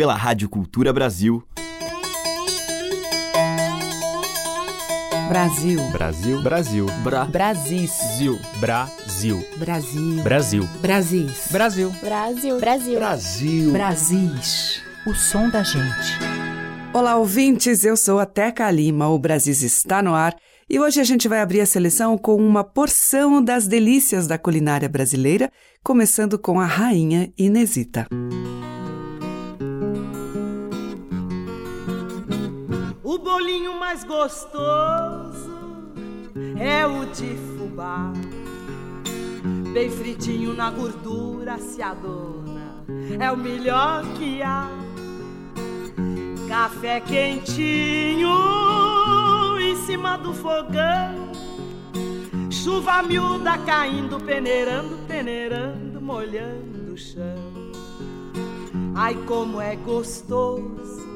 pela 0.00 0.14
Rádio 0.14 0.48
Cultura 0.48 0.94
Brasil. 0.94 1.46
Brasil. 5.28 5.78
Brasil. 5.92 6.40
Brasil. 6.40 6.86
Bra. 7.04 7.26
Brasis. 7.26 7.90
Brasil. 7.98 8.38
Brasil. 8.58 9.46
Brasil. 9.58 10.22
Brasil. 10.22 10.68
Brasis. 10.80 11.48
Brasil. 11.52 11.90
Brasil. 12.00 12.58
Brasil. 12.58 12.98
Brasil. 12.98 13.72
Brasis. 13.72 14.82
O 15.06 15.12
som 15.12 15.50
da 15.50 15.62
gente. 15.62 16.18
Olá, 16.94 17.16
ouvintes. 17.16 17.84
Eu 17.84 17.94
sou 17.94 18.18
a 18.18 18.24
Teca 18.24 18.70
Lima. 18.70 19.06
O 19.08 19.18
Brasis 19.18 19.60
está 19.60 20.02
no 20.02 20.14
ar. 20.14 20.34
E 20.66 20.80
hoje 20.80 20.98
a 20.98 21.04
gente 21.04 21.28
vai 21.28 21.42
abrir 21.42 21.60
a 21.60 21.66
seleção 21.66 22.16
com 22.16 22.36
uma 22.36 22.64
porção 22.64 23.44
das 23.44 23.66
delícias 23.66 24.26
da 24.26 24.38
culinária 24.38 24.88
brasileira, 24.88 25.52
começando 25.84 26.38
com 26.38 26.58
a 26.58 26.64
rainha 26.64 27.30
Inesita. 27.36 28.06
O 33.10 33.18
bolinho 33.18 33.74
mais 33.74 34.04
gostoso 34.04 35.50
é 36.56 36.86
o 36.86 37.04
de 37.06 37.36
fubá. 37.58 38.12
Bem 39.72 39.90
fritinho 39.90 40.54
na 40.54 40.70
gordura 40.70 41.58
se 41.58 41.82
adona, 41.82 42.84
é 43.18 43.32
o 43.32 43.36
melhor 43.36 44.04
que 44.16 44.40
há. 44.40 44.70
Café 46.48 47.00
quentinho 47.00 48.28
em 49.58 49.74
cima 49.84 50.16
do 50.16 50.32
fogão. 50.32 51.32
Chuva 52.48 53.02
miúda 53.02 53.58
caindo, 53.58 54.20
peneirando, 54.20 54.96
peneirando, 55.08 56.00
molhando 56.00 56.92
o 56.92 56.96
chão. 56.96 57.72
Ai, 58.94 59.16
como 59.26 59.60
é 59.60 59.74
gostoso 59.74 61.09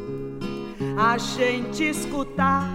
a 0.97 1.19
gente 1.19 1.85
escutar 1.85 2.69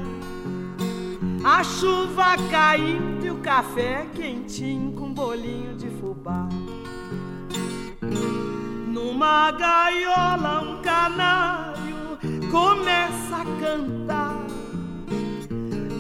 a 1.44 1.64
chuva 1.64 2.36
caindo 2.50 3.26
e 3.26 3.32
o 3.32 3.38
café 3.38 4.06
quentinho 4.14 4.92
com 4.94 5.14
bolinho 5.14 5.76
de 5.76 5.90
fubá. 5.90 6.50
Numa 8.88 9.52
gaiola 9.52 10.62
um 10.62 10.82
canário 10.82 12.18
começa 12.52 13.38
a 13.38 13.46
cantar. 13.60 14.46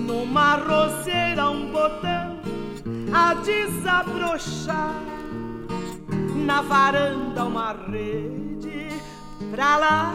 Numa 0.05 0.55
roseira 0.55 1.49
um 1.49 1.71
botão 1.71 2.39
a 3.13 3.33
desabrochar. 3.35 4.95
Na 6.45 6.61
varanda 6.61 7.45
uma 7.45 7.73
rede 7.73 8.89
pra 9.51 9.77
lá, 9.77 10.13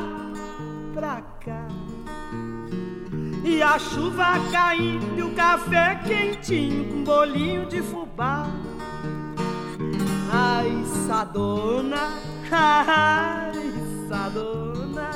pra 0.93 1.21
cá. 1.23 1.34
E 3.47 3.63
a 3.63 3.79
chuva 3.79 4.41
caindo 4.51 5.19
e 5.19 5.23
o 5.23 5.35
café 5.35 6.01
quentinho 6.07 6.87
com 6.91 7.05
bolinho 7.05 7.67
de 7.67 7.83
fubá. 7.83 8.47
Ai, 10.33 10.83
sadona, 11.07 12.09
ai, 12.51 13.53
sadona. 14.09 15.11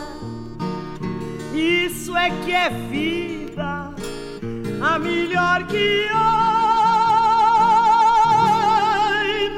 Isso 1.55 2.15
é 2.15 2.29
que 2.45 2.53
é 2.53 2.69
vida, 2.69 3.95
a 4.83 4.99
melhor 4.99 5.67
que 5.67 5.77
oi. 5.77 6.19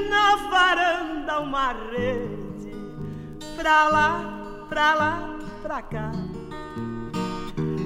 Na 0.08 0.36
varanda 0.48 1.40
uma 1.40 1.72
rede, 1.72 2.72
pra 3.56 3.88
lá, 3.88 4.66
pra 4.68 4.94
lá, 4.94 5.38
pra 5.60 5.82
cá. 5.82 6.29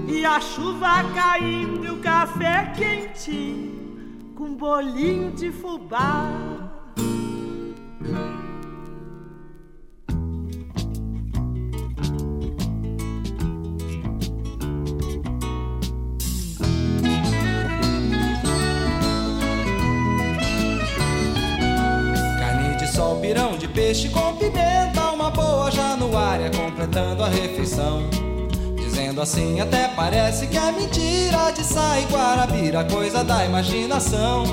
E 0.07 0.25
a 0.25 0.41
chuva 0.41 1.05
caindo 1.15 1.85
e 1.85 1.91
o 1.91 1.97
café 1.99 2.73
quentinho 2.77 3.85
com 4.35 4.55
bolinho 4.55 5.31
de 5.33 5.51
fubá. 5.53 6.31
Carne 22.39 22.77
de 22.77 22.87
sol, 22.89 23.21
pirão 23.21 23.57
de 23.57 23.69
peixe 23.69 24.09
com 24.09 24.37
pimenta, 24.37 24.84
Dizendo 29.15 29.23
assim 29.23 29.61
até 29.61 29.87
parece 29.89 30.49
que 30.49 30.59
é 30.59 30.73
mentira 30.73 31.53
De 31.53 31.63
sair 31.63 32.05
Guarabira, 32.07 32.85
coisa 32.85 33.23
da 33.23 33.45
imaginação. 33.45 34.45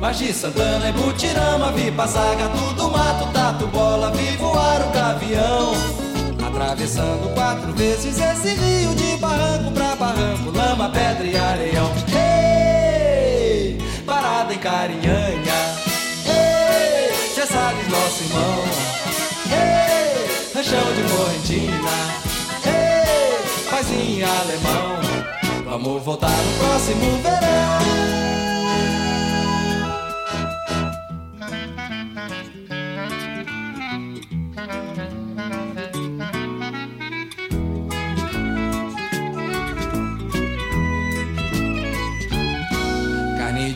Mas 0.00 0.18
de 0.18 0.32
Santana 0.32 0.90
e 0.90 0.92
Butirama 0.92 1.72
Vi 1.72 1.90
passar 1.90 2.36
gato 2.36 2.74
do 2.74 2.88
mato, 2.88 3.32
tatu 3.32 3.66
bola 3.66 4.12
Vi 4.12 4.36
voar 4.36 4.80
o 4.82 4.92
gavião. 4.92 5.72
Atravessando 6.46 7.34
quatro 7.34 7.72
vezes 7.72 8.18
esse 8.20 8.54
rio 8.54 8.94
De 8.94 9.16
barranco 9.16 9.72
pra 9.72 9.96
barranco, 9.96 10.50
lama, 10.50 10.88
pedra 10.90 11.26
e 11.26 11.36
areião. 11.36 11.90
Ei, 12.14 13.78
parada 14.06 14.54
em 14.54 14.58
Carinhanha. 14.58 15.54
Ei, 16.26 17.12
Cessares, 17.34 17.88
nosso 17.88 18.22
irmão. 18.22 18.64
Ei, 19.50 20.54
ranchão 20.54 20.94
de 20.94 21.02
correntina 21.12 22.35
paz 23.86 23.92
em 23.92 24.22
alemão. 24.22 24.96
Vamos 25.64 26.02
voltar 26.02 26.30
no 26.30 26.58
próximo 26.58 27.18
verão. 27.22 27.76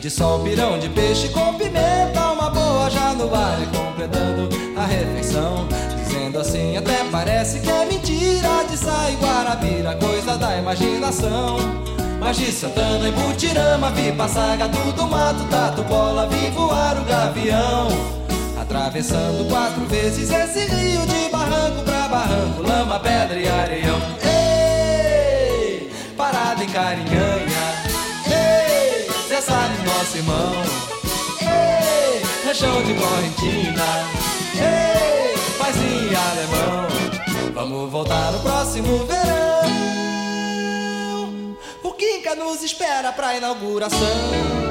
De 0.01 0.09
sol, 0.09 0.39
pirão 0.43 0.79
de 0.79 0.89
peixe 0.89 1.29
com 1.29 1.53
pimenta, 1.53 2.31
uma 2.31 2.49
boa 2.49 2.89
januária 2.89 3.67
completando 3.67 4.49
a 4.75 4.83
refeição. 4.83 5.67
Assim 6.39 6.77
até 6.77 7.03
parece 7.11 7.59
que 7.59 7.69
é 7.69 7.85
mentira 7.85 8.63
De 8.69 8.77
sair 8.77 9.17
Guarabira, 9.17 9.95
coisa 9.95 10.37
da 10.37 10.57
imaginação. 10.57 11.57
De 12.33 12.49
Santana 12.49 13.09
e 13.09 13.11
Butirama 13.11 13.91
Vi 13.91 14.13
passar 14.13 14.55
gato 14.55 14.91
do 14.93 15.05
mato, 15.05 15.43
tatu 15.49 15.83
bola 15.83 16.27
Vi 16.29 16.49
voar 16.51 16.97
o 16.97 17.03
gavião. 17.03 17.87
Atravessando 18.61 19.49
quatro 19.49 19.85
vezes 19.87 20.29
esse 20.29 20.59
rio 20.59 21.05
De 21.05 21.29
barranco 21.29 21.83
pra 21.83 22.07
barranco, 22.07 22.61
lama, 22.61 22.99
pedra 22.99 23.37
e 23.37 23.49
areião. 23.49 23.99
Ei, 24.23 25.91
parada 26.15 26.63
em 26.63 26.69
Carinhanha 26.69 27.73
Ei, 28.27 29.09
Zé 29.27 29.41
Salles, 29.41 29.83
nosso 29.83 30.17
irmão 30.17 30.53
Ei, 31.41 32.21
ranchão 32.45 32.81
de 32.83 32.93
Correntina. 32.93 33.83
Ei, 34.55 35.30
paz 35.61 35.75
em 35.77 36.15
alemão. 36.15 36.87
Vamos 37.53 37.91
voltar 37.91 38.31
no 38.31 38.39
próximo 38.39 39.05
verão. 39.05 39.61
O 41.83 41.91
Quinca 41.91 42.35
nos 42.35 42.63
espera 42.63 43.11
pra 43.11 43.35
inauguração. 43.35 44.70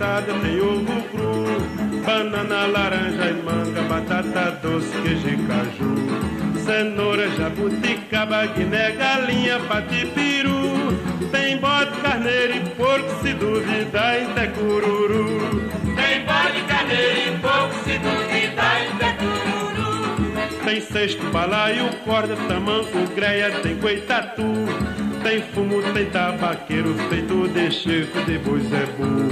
Assada, 0.00 0.32
tem 0.40 0.60
ovo 0.60 1.02
cru, 1.10 2.00
banana, 2.04 2.66
laranja 2.66 3.30
e 3.30 3.42
manga, 3.42 3.82
batata 3.82 4.50
doce, 4.62 4.90
queijo 5.02 5.28
e 5.28 5.36
caju, 5.46 6.60
cenoura, 6.64 7.28
jabuticaba, 7.36 8.46
guiné, 8.46 8.92
galinha, 8.92 9.60
patipiru, 9.60 10.96
tem 11.30 11.58
bode, 11.58 11.90
carneiro 12.00 12.56
e 12.56 12.60
porco, 12.70 13.22
se 13.22 13.34
duvidar, 13.34 14.22
até 14.30 14.46
cururu. 14.46 15.70
Tem 15.82 16.24
bode, 16.24 16.62
carneiro 16.66 17.34
e 17.34 17.38
porco, 17.38 17.74
se 17.84 17.98
duvidar, 17.98 18.80
até 18.94 19.12
cururu. 19.12 20.64
Tem 20.64 20.80
cesto, 20.80 21.24
balaio, 21.30 21.90
corda, 22.06 22.36
tamanco, 22.48 23.06
greia, 23.14 23.50
tem 23.60 23.76
coitatu. 23.76 25.09
Tem 25.30 25.42
fumo, 25.54 25.80
tem 25.94 26.06
tabaqueiro 26.06 26.92
feito 27.08 27.46
de 27.46 27.70
chifre 27.70 28.24
de 28.24 28.36
boi 28.38 28.58
zebu. 28.62 29.28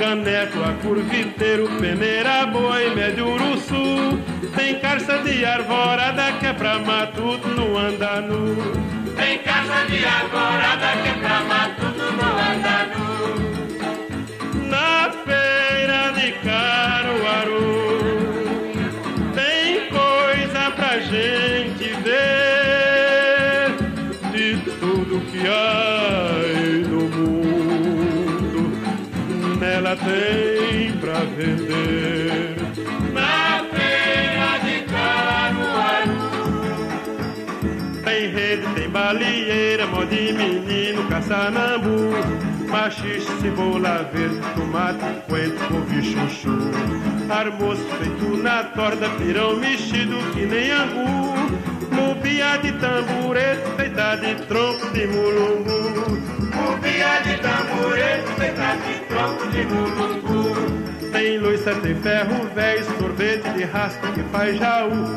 Caneco, 0.00 0.62
acurviteiro, 0.62 1.68
peneira, 1.78 2.46
boi, 2.46 2.94
médio 2.94 3.34
uruçu. 3.34 4.18
Tem 4.56 4.80
carça 4.80 5.18
de 5.18 5.44
arvorada 5.44 6.32
que 6.40 6.46
é 6.46 6.54
pra 6.54 6.78
matuto, 6.78 7.48
não 7.48 7.76
anda 7.76 8.22
nu. 8.22 8.56
Tem 9.14 9.36
carça 9.40 9.84
de 9.90 10.06
arvorada 10.06 10.96
que 11.02 11.08
é 11.10 11.14
pra 11.20 11.40
matuto, 11.42 12.12
não 12.16 12.32
anda 12.38 12.86
nu. 12.96 13.04
Na 14.70 15.10
feira 15.26 16.12
de 16.12 16.32
Caruaru 16.46 17.76
tem 19.34 19.86
coisa 19.90 20.70
pra 20.70 20.98
gente 21.00 21.45
há 25.56 26.88
no 26.88 27.02
mundo. 27.08 28.62
Nela 29.58 29.96
tem 29.96 30.92
pra 30.98 31.20
vender. 31.36 32.56
Na 33.12 33.64
feira 33.72 34.58
de 34.64 34.76
Caruaru 34.92 36.18
Tem 38.04 38.28
rede, 38.28 38.66
tem 38.74 38.88
balieira, 38.90 39.86
mó 39.86 40.04
de 40.04 40.32
menino, 40.32 41.08
caçanambu. 41.08 42.45
Machixe, 42.68 43.30
cebola 43.40 44.08
verde, 44.12 44.40
tomate, 44.54 45.04
coentro, 45.28 45.66
couve, 45.68 46.02
chuchu. 46.02 46.58
Almoço 47.28 47.84
feito 47.98 48.36
na 48.42 48.64
torta, 48.64 49.08
pirão 49.18 49.56
mexido 49.56 50.16
que 50.32 50.46
nem 50.46 50.70
angu. 50.70 51.34
Mubia 51.90 52.58
de 52.58 52.72
tamborete, 52.72 53.62
feita 53.76 54.16
de 54.16 54.34
tronco 54.46 54.90
de 54.90 55.06
mulungu. 55.06 56.36
Cubia 56.56 57.20
de 57.22 57.36
tamborete 57.42 58.26
feita 58.38 58.76
de 58.76 58.94
tronco 59.08 59.46
de 59.48 59.66
mulungu 59.66 61.10
Tem 61.12 61.38
loiça, 61.38 61.74
tem 61.76 61.94
ferro 61.96 62.48
velho, 62.54 62.84
sorvete 62.98 63.48
de 63.50 63.64
raspa 63.64 64.08
que 64.12 64.22
faz 64.24 64.58
jaú. 64.58 65.16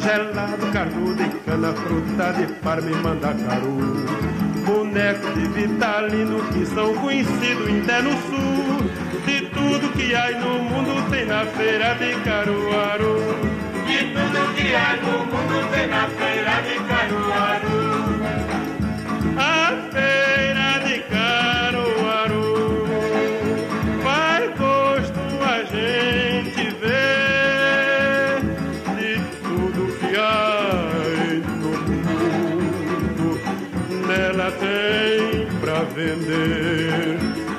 Gelado, 0.00 0.72
carnudo 0.72 1.22
e 1.22 1.28
cana, 1.44 1.72
fruta 1.72 2.32
de 2.32 2.46
parma 2.54 2.90
e 2.90 2.94
mandacaru. 2.94 4.21
Boneco 4.64 5.32
de 5.32 5.48
vitalino 5.48 6.42
que 6.52 6.64
são 6.66 6.94
conhecidos 6.94 7.68
até 7.82 8.02
no 8.02 8.10
sul. 8.10 8.90
De 9.26 9.42
tudo 9.46 9.92
que 9.92 10.14
há 10.14 10.30
no 10.38 10.62
mundo 10.64 11.10
tem 11.10 11.26
na 11.26 11.44
feira 11.46 11.94
de 11.94 12.14
Caruaru. 12.22 13.16
De 13.86 13.98
tudo 14.12 14.54
que 14.54 14.74
há 14.74 14.96
no 14.96 15.18
mundo 15.26 15.68
tem 15.72 15.86
na 15.86 16.08
feira 16.08 16.62
de 16.62 16.74
Caruaru 16.88 17.82
A 19.36 19.90
feira 19.92 20.41
tem 34.82 35.46
pra 35.60 35.82
vender. 35.84 37.51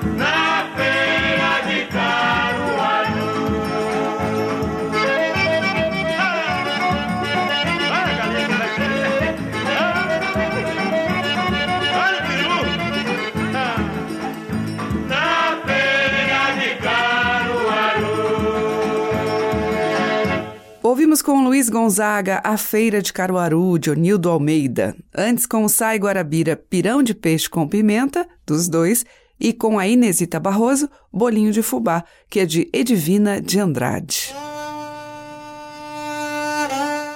Com 21.24 21.44
Luiz 21.44 21.70
Gonzaga 21.70 22.42
A 22.44 22.58
Feira 22.58 23.02
de 23.02 23.14
Caruaru, 23.14 23.80
de 23.80 23.90
Onildo 23.90 24.30
Almeida. 24.30 24.96
Antes 25.16 25.46
com 25.46 25.64
o 25.64 25.70
Sai 25.70 25.98
Guarabira 25.98 26.56
Pirão 26.56 27.02
de 27.02 27.16
Peixe 27.16 27.50
com 27.50 27.68
Pimenta, 27.68 28.28
dos 28.46 28.68
dois. 28.68 29.06
E 29.40 29.52
com 29.54 29.80
a 29.80 29.88
Inesita 29.88 30.40
Barroso, 30.40 30.90
Bolinho 31.12 31.52
de 31.52 31.62
Fubá, 31.62 32.04
que 32.30 32.42
é 32.42 32.46
de 32.46 32.70
Edivina 32.72 33.42
de 33.42 33.60
Andrade. 33.60 34.36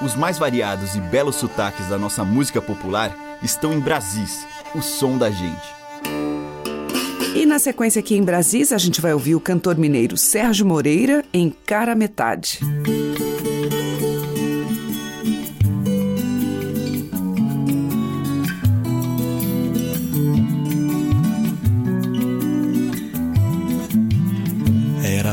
Os 0.02 0.16
mais 0.16 0.38
variados 0.38 0.96
e 0.96 1.00
belos 1.00 1.36
sotaques 1.36 1.88
da 1.88 1.98
nossa 1.98 2.24
música 2.24 2.62
popular 2.62 3.16
estão 3.44 3.74
em 3.74 3.80
Brasis, 3.80 4.46
o 4.74 4.82
som 4.82 5.18
da 5.18 5.30
gente. 5.30 5.76
E 7.36 7.46
na 7.46 7.60
sequência 7.60 8.00
aqui 8.00 8.16
em 8.16 8.24
Brasis, 8.24 8.72
a 8.72 8.78
gente 8.78 9.00
vai 9.00 9.14
ouvir 9.14 9.36
o 9.36 9.40
cantor 9.40 9.78
mineiro 9.78 10.18
Sérgio 10.18 10.66
Moreira 10.66 11.24
em 11.34 11.54
Cara 11.66 11.94
Metade. 11.94 12.60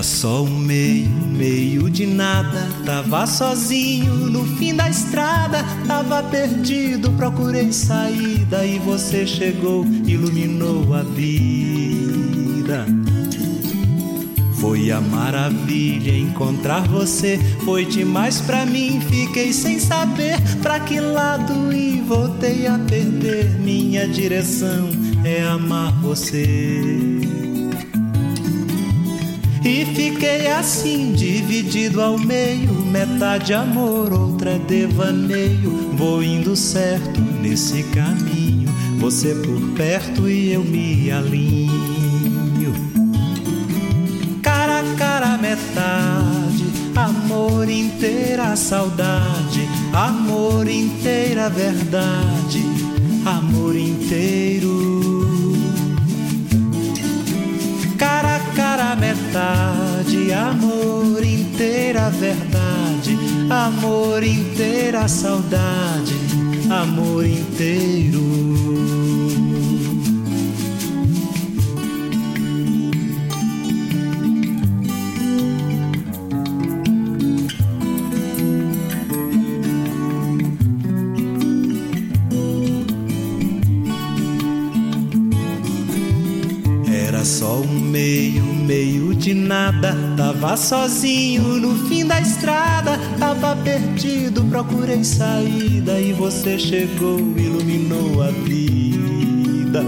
Só 0.05 0.43
um 0.43 0.59
meio, 0.59 1.09
meio 1.09 1.91
de 1.91 2.07
nada. 2.07 2.69
Tava 2.85 3.27
sozinho 3.27 4.15
no 4.15 4.45
fim 4.57 4.75
da 4.75 4.89
estrada. 4.89 5.65
Tava 5.87 6.23
perdido, 6.25 7.11
procurei 7.13 7.73
saída. 7.73 8.65
E 8.67 8.79
você 8.79 9.27
chegou, 9.27 9.85
iluminou 10.07 10.95
a 10.95 11.03
vida. 11.03 12.87
Foi 14.61 14.91
a 14.91 15.01
maravilha 15.01 16.17
encontrar 16.17 16.87
você. 16.87 17.39
Foi 17.65 17.87
demais 17.87 18.41
pra 18.43 18.67
mim, 18.67 19.01
fiquei 19.01 19.53
sem 19.53 19.79
saber 19.79 20.39
pra 20.63 20.81
que 20.81 21.01
lado 21.01 21.73
ir. 21.73 22.03
Voltei 22.03 22.67
a 22.67 22.79
perder. 22.79 23.59
Minha 23.59 24.07
direção 24.07 24.91
é 25.25 25.43
amar 25.43 25.93
você. 26.01 27.54
E 29.65 29.87
fiquei 29.87 30.47
assim, 30.49 31.13
dividido 31.13 32.03
ao 32.03 32.19
meio, 32.19 32.71
metade 32.71 33.55
amor, 33.55 34.13
outra 34.13 34.59
devaneio. 34.59 35.91
Vou 35.95 36.23
indo 36.23 36.55
certo 36.55 37.19
nesse 37.41 37.83
caminho, 37.85 38.69
você 38.99 39.35
por 39.35 39.61
perto 39.71 40.29
e 40.29 40.53
eu 40.53 40.63
me 40.63 41.11
alinho. 41.11 42.75
Cara 44.43 44.81
a 44.81 44.97
cara, 44.97 45.39
metade, 45.39 46.67
amor 46.95 47.67
inteira, 47.67 48.55
saudade, 48.57 49.67
amor 49.95 50.69
inteira, 50.69 51.49
verdade, 51.49 52.63
amor 53.25 53.75
inteiro. 53.75 55.04
Metade, 59.35 60.33
amor 60.33 61.25
inteira, 61.25 62.09
verdade, 62.09 63.19
amor 63.51 64.23
inteira, 64.23 65.09
saudade, 65.09 66.15
amor 66.71 67.27
inteiro. 67.27 68.54
Nada. 89.35 89.97
Tava 90.17 90.57
sozinho 90.57 91.61
no 91.61 91.89
fim 91.89 92.07
da 92.07 92.21
estrada. 92.21 92.99
Tava 93.19 93.57
perdido, 93.57 94.45
procurei 94.45 95.05
saída. 95.05 96.01
E 96.01 96.13
você 96.13 96.59
chegou, 96.59 97.19
iluminou 97.19 98.23
a 98.23 98.31
vida. 98.31 99.83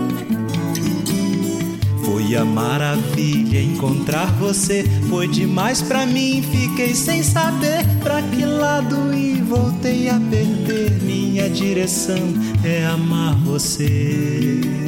Foi 2.05 2.37
a 2.37 2.45
maravilha 2.45 3.62
encontrar 3.62 4.26
você. 4.38 4.85
Foi 5.09 5.29
demais 5.29 5.83
pra 5.83 6.07
mim, 6.07 6.43
fiquei 6.43 6.95
sem 6.95 7.23
saber 7.23 7.85
pra 8.03 8.23
que 8.23 8.45
lado 8.45 9.15
ir. 9.15 9.43
Voltei 9.43 10.09
a 10.09 10.19
perder. 10.19 11.03
Minha 11.03 11.49
direção 11.49 12.19
é 12.65 12.85
amar 12.87 13.37
você. 13.37 14.86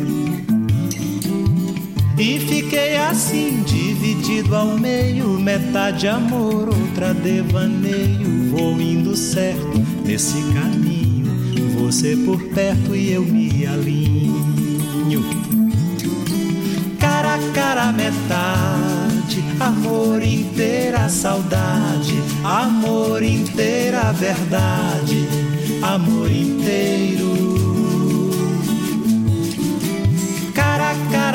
Fiquei 2.48 2.96
assim, 2.96 3.62
dividido 3.62 4.56
ao 4.56 4.78
meio, 4.78 5.38
metade 5.38 6.08
amor, 6.08 6.70
outra 6.70 7.12
devaneio. 7.12 8.48
Vou 8.50 8.80
indo 8.80 9.14
certo 9.14 9.78
nesse 10.02 10.40
caminho, 10.54 11.26
você 11.78 12.16
por 12.16 12.42
perto 12.54 12.96
e 12.96 13.12
eu 13.12 13.22
me 13.22 13.66
alinho. 13.66 15.22
Cara 16.98 17.34
a 17.34 17.52
cara, 17.52 17.92
metade, 17.92 19.44
amor 19.60 20.22
inteira, 20.22 21.06
saudade, 21.10 22.14
amor 22.42 23.22
inteira, 23.22 24.10
verdade, 24.12 25.28
amor 25.82 26.30
inteiro. 26.30 27.57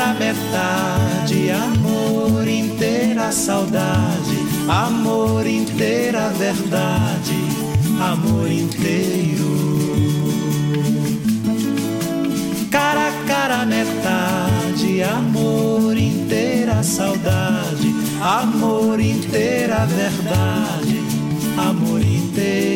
Cara 0.04 0.12
a 0.12 0.16
cara, 0.16 0.20
metade, 0.20 1.50
amor 1.50 2.46
inteira, 2.46 3.32
saudade, 3.32 4.38
amor 4.68 5.48
inteira, 5.48 6.30
verdade, 6.32 7.38
amor 8.02 8.52
inteiro. 8.52 9.54
Cara 12.70 13.14
cara, 13.26 13.66
metade, 13.66 15.04
amor 15.04 15.96
inteira, 15.96 16.84
saudade, 16.84 17.96
amor 18.22 19.00
inteira, 19.00 19.86
verdade, 19.86 21.02
amor 21.58 22.02
inteiro. 22.02 22.73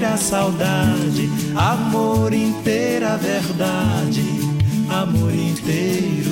Inteira, 0.00 0.16
saudade, 0.16 1.30
amor 1.54 2.32
inteira, 2.32 3.18
verdade, 3.18 4.24
amor 4.88 5.30
inteiro. 5.30 6.30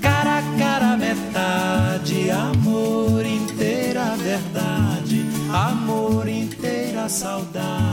Cara 0.00 0.38
a 0.38 0.42
cara, 0.58 0.96
metade, 0.96 2.30
amor 2.30 3.26
inteira, 3.26 4.16
verdade, 4.16 5.26
amor 5.52 6.26
inteira, 6.26 7.06
saudade, 7.10 7.89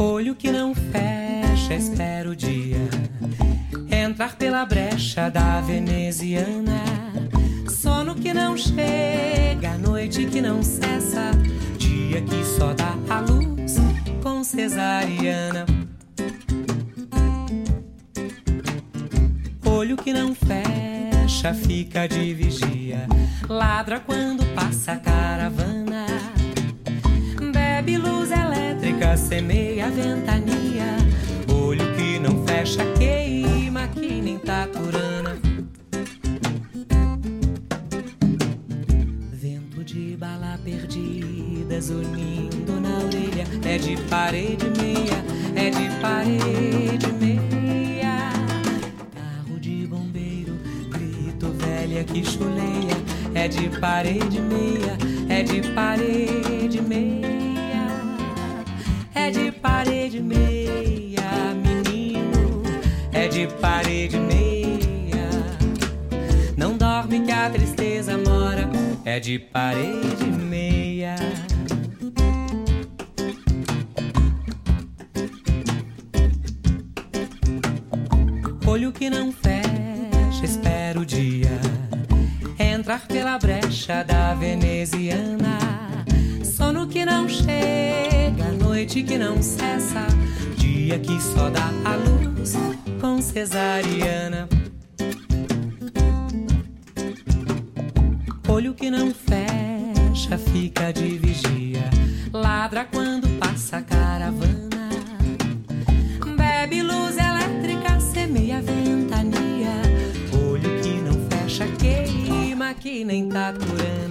Olho 0.00 0.34
que 0.34 0.50
não 0.50 0.74
fecha, 0.74 1.74
espera 1.74 2.30
o 2.30 2.34
dia 2.34 2.88
entrar 3.92 4.34
pela 4.34 4.64
brecha 4.64 5.28
da 5.28 5.60
veneziana. 5.60 6.82
Sono 7.68 8.14
que 8.14 8.32
não 8.32 8.56
chega, 8.56 9.76
noite 9.76 10.24
que 10.24 10.40
não 10.40 10.62
cessa, 10.62 11.32
dia 11.76 12.22
que 12.22 12.42
só 12.56 12.72
dá 12.72 12.94
a 13.10 13.20
luz 13.20 13.76
com 14.22 14.42
cesariana. 14.42 15.66
Olho 19.66 19.98
que 19.98 20.14
não 20.14 20.34
fecha, 20.34 21.52
fica 21.52 22.06
de 22.06 22.32
vigia, 22.32 23.06
ladra 23.46 24.00
quando 24.00 24.46
passa 24.54 24.92
a 24.92 24.96
caravana. 24.96 26.06
Bebe 27.80 27.96
luz 27.96 28.30
elétrica, 28.30 29.16
semeia 29.16 29.90
ventania. 29.90 30.98
Olho 31.50 31.96
que 31.96 32.18
não 32.18 32.46
fecha, 32.46 32.84
queima 32.98 33.88
que 33.88 34.20
nem 34.20 34.36
taturana. 34.36 35.38
Vento 39.32 39.82
de 39.82 40.14
bala 40.14 40.60
perdida, 40.62 41.80
zunindo 41.80 42.78
na 42.82 42.98
orelha. 42.98 43.46
É 43.64 43.78
de 43.78 43.96
parede 44.10 44.66
meia, 44.76 45.24
é 45.56 45.70
de 45.70 45.88
parede 46.02 47.10
meia. 47.18 48.30
Carro 49.14 49.58
de 49.58 49.86
bombeiro, 49.86 50.52
grito 50.90 51.50
velha 51.52 52.04
que 52.04 52.22
chuleia. 52.26 53.00
É 53.32 53.48
de 53.48 53.70
parede 53.80 54.38
meia, 54.38 54.98
é 55.30 55.42
de 55.42 55.62
parede 55.72 56.82
meia. 56.82 57.39
É 59.14 59.30
de 59.30 59.50
parede 59.52 60.20
meia, 60.20 61.54
menino. 61.54 62.62
É 63.12 63.28
de 63.28 63.46
parede 63.60 64.18
meia. 64.18 65.28
Não 66.56 66.76
dorme 66.76 67.20
que 67.20 67.32
a 67.32 67.50
tristeza 67.50 68.16
mora. 68.16 68.68
É 69.04 69.18
de 69.20 69.38
parede 69.38 70.24
meia. 70.24 71.16
Olho 78.66 78.92
que 78.92 79.10
não 79.10 79.32
fecha, 79.32 80.44
espera 80.44 81.00
o 81.00 81.04
dia 81.04 81.60
entrar 82.80 83.06
pela 83.06 83.38
brecha 83.38 84.02
da 84.02 84.34
veneziana. 84.34 85.58
Sono 86.42 86.86
que 86.86 87.04
não 87.04 87.28
chega, 87.28 88.09
noite 88.80 89.02
que 89.02 89.18
não 89.18 89.42
cessa, 89.42 90.06
dia 90.56 90.98
que 90.98 91.20
só 91.20 91.50
dá 91.50 91.70
a 91.84 91.96
luz 91.96 92.54
com 92.98 93.20
cesariana. 93.20 94.48
Olho 98.48 98.72
que 98.72 98.90
não 98.90 99.12
fecha, 99.12 100.38
fica 100.38 100.92
de 100.92 101.18
vigia, 101.18 101.90
ladra 102.32 102.86
quando 102.90 103.28
passa 103.38 103.76
a 103.76 103.82
caravana. 103.82 104.88
Bebe 106.38 106.80
luz 106.80 107.18
elétrica, 107.18 108.00
semeia 108.00 108.62
ventania. 108.62 109.82
Olho 110.32 110.80
que 110.80 110.94
não 111.02 111.28
fecha, 111.28 111.66
queima 111.76 112.72
que 112.72 113.04
nem 113.04 113.28
taturana. 113.28 114.09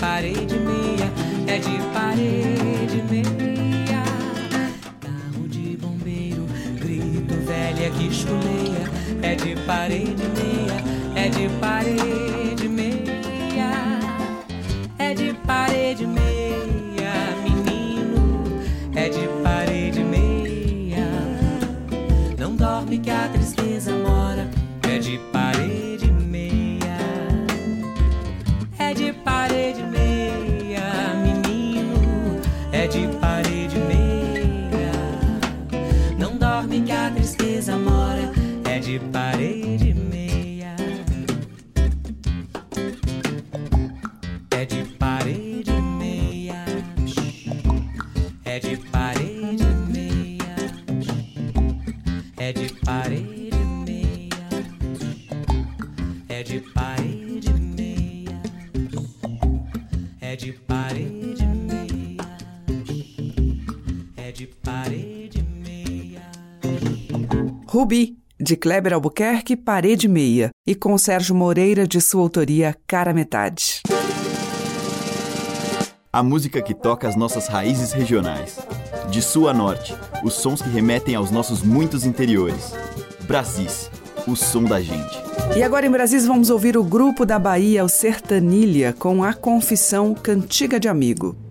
Parede 0.00 0.58
meia, 0.58 1.12
é 1.46 1.58
de 1.58 1.78
parede 1.92 3.02
meia. 3.10 4.02
Carro 4.98 5.46
de 5.46 5.76
bombeiro, 5.76 6.46
grito 6.80 7.34
velha 7.46 7.90
que 7.90 8.10
chuleia. 8.10 8.88
É 9.22 9.34
de 9.34 9.54
parede 9.66 10.24
meia, 10.38 11.22
é 11.22 11.28
de 11.28 11.48
parede 11.60 12.68
meia. 12.68 13.10
É 14.98 15.14
de 15.14 15.34
parede 15.46 16.06
meia, 16.06 17.12
menino. 17.44 18.62
É 18.94 19.08
de 19.08 19.28
parede 19.42 20.02
meia. 20.02 21.08
Não 22.38 22.56
dorme 22.56 22.98
que 22.98 23.10
a 23.10 23.28
tristeza 23.28 23.92
mora. 23.92 24.48
É 24.88 24.98
de 24.98 25.18
parede 25.30 26.10
meia. 26.10 26.96
É 28.78 28.94
de 28.94 29.12
parede 29.12 29.39
de 68.50 68.56
Kleber 68.56 68.92
Albuquerque, 68.92 69.54
Parede 69.54 70.08
Meia, 70.08 70.50
e 70.66 70.74
com 70.74 70.98
Sérgio 70.98 71.36
Moreira, 71.36 71.86
de 71.86 72.00
sua 72.00 72.22
autoria, 72.22 72.74
Cara 72.84 73.14
Metade. 73.14 73.80
A 76.12 76.20
música 76.20 76.60
que 76.60 76.74
toca 76.74 77.06
as 77.06 77.14
nossas 77.14 77.46
raízes 77.46 77.92
regionais. 77.92 78.58
De 79.08 79.22
sul 79.22 79.48
a 79.48 79.54
norte, 79.54 79.94
os 80.24 80.34
sons 80.34 80.60
que 80.60 80.68
remetem 80.68 81.14
aos 81.14 81.30
nossos 81.30 81.62
muitos 81.62 82.04
interiores. 82.04 82.74
Brasis, 83.20 83.88
o 84.26 84.34
som 84.34 84.64
da 84.64 84.80
gente. 84.80 85.16
E 85.56 85.62
agora 85.62 85.86
em 85.86 85.90
Brasis 85.90 86.26
vamos 86.26 86.50
ouvir 86.50 86.76
o 86.76 86.82
grupo 86.82 87.24
da 87.24 87.38
Bahia, 87.38 87.84
o 87.84 87.88
Sertanilha, 87.88 88.92
com 88.98 89.22
a 89.22 89.32
confissão 89.32 90.12
Cantiga 90.12 90.80
de 90.80 90.88
Amigo. 90.88 91.49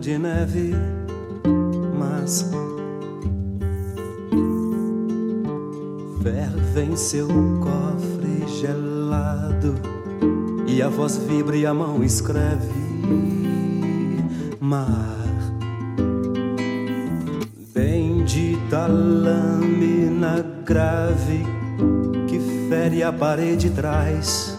De 0.00 0.18
neve, 0.18 0.74
mas 1.98 2.48
ferve 6.22 6.82
em 6.82 6.96
seu 6.96 7.26
cofre 7.26 8.46
gelado 8.60 9.74
e 10.66 10.80
a 10.80 10.88
voz 10.88 11.16
vibra 11.16 11.56
e 11.56 11.66
a 11.66 11.74
mão 11.74 12.04
escreve 12.04 12.72
mar. 14.60 15.16
Bendita 17.74 18.86
lâmina 18.86 20.44
grave 20.64 21.44
que 22.28 22.38
fere 22.68 23.02
a 23.02 23.12
parede 23.12 23.70
trás. 23.70 24.58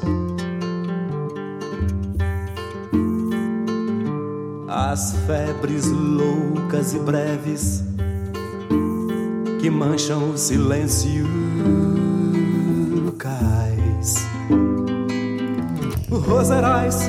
As 4.91 5.13
febres 5.27 5.85
loucas 5.85 6.95
e 6.95 6.99
breves 6.99 7.83
que 9.61 9.69
mancham 9.69 10.31
o 10.31 10.35
silêncio 10.35 11.27
cais. 13.19 14.15
Roserais, 16.09 17.07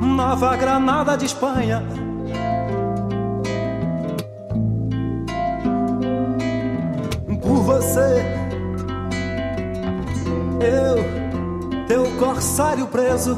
Nova 0.00 0.56
Granada 0.56 1.14
de 1.14 1.26
Espanha. 1.26 1.82
Por 7.42 7.58
você, 7.64 8.24
eu, 10.62 11.86
teu 11.86 12.10
corsário 12.16 12.86
preso. 12.86 13.36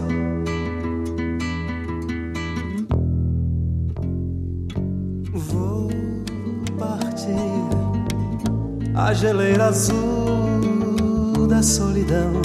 Geleira 9.14 9.66
azul 9.66 11.46
da 11.48 11.62
solidão 11.62 12.40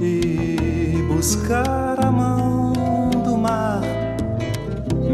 e 0.00 1.04
buscar 1.08 2.04
a 2.04 2.10
mão 2.10 3.10
do 3.24 3.36
mar, 3.36 3.80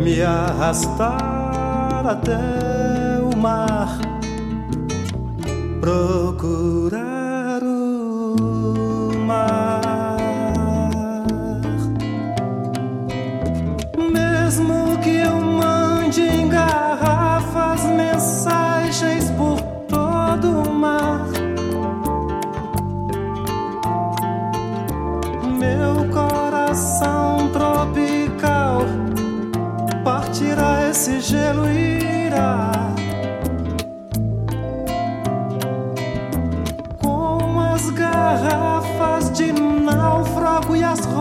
me 0.02 0.22
arrastar 0.22 2.06
até 2.06 3.20
o 3.20 3.36
mar, 3.36 3.98
procurar 5.80 6.77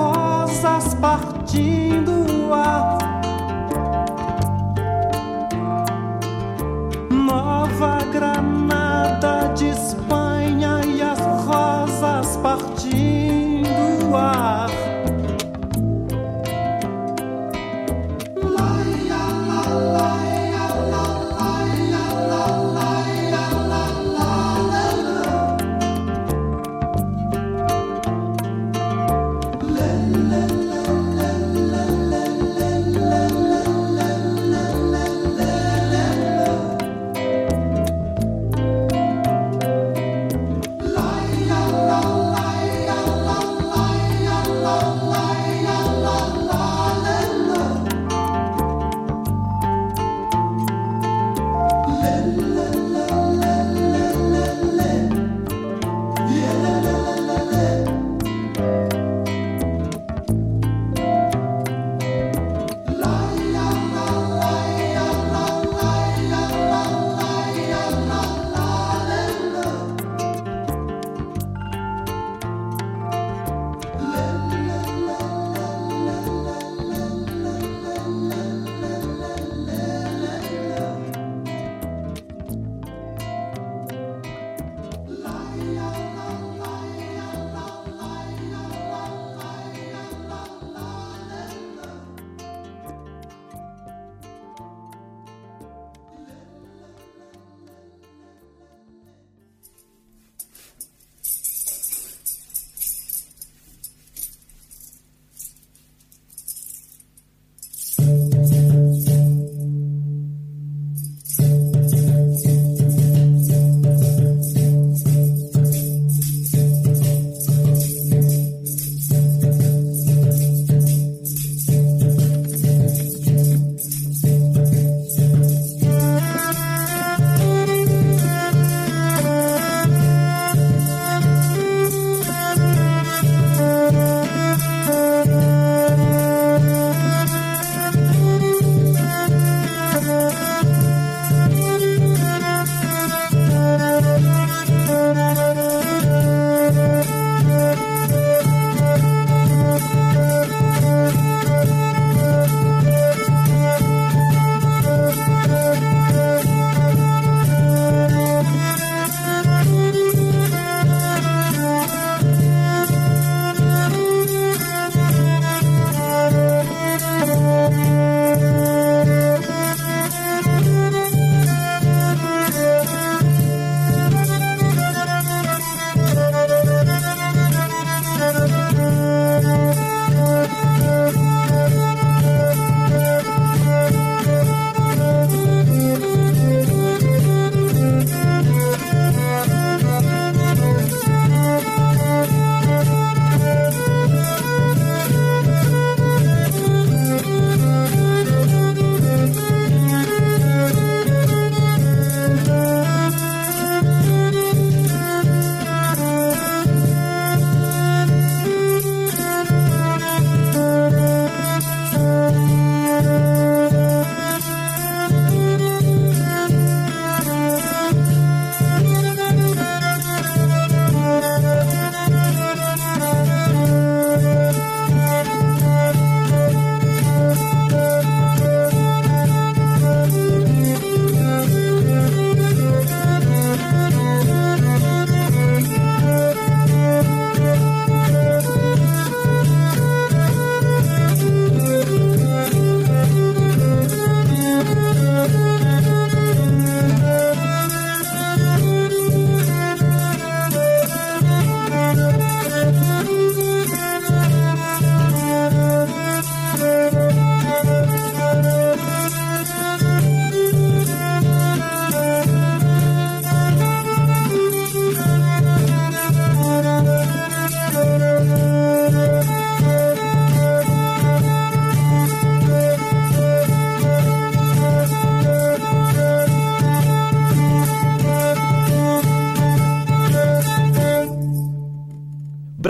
rosas 0.08 0.94
partindo 0.96 2.12
o 2.48 2.54
ar. 2.54 2.98
Nova 7.10 8.00
Granada 8.12 8.67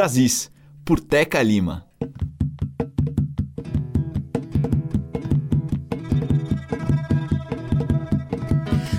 Brasis, 0.08 0.50
por 0.86 1.02
Teca 1.02 1.44
Lima. 1.44 1.86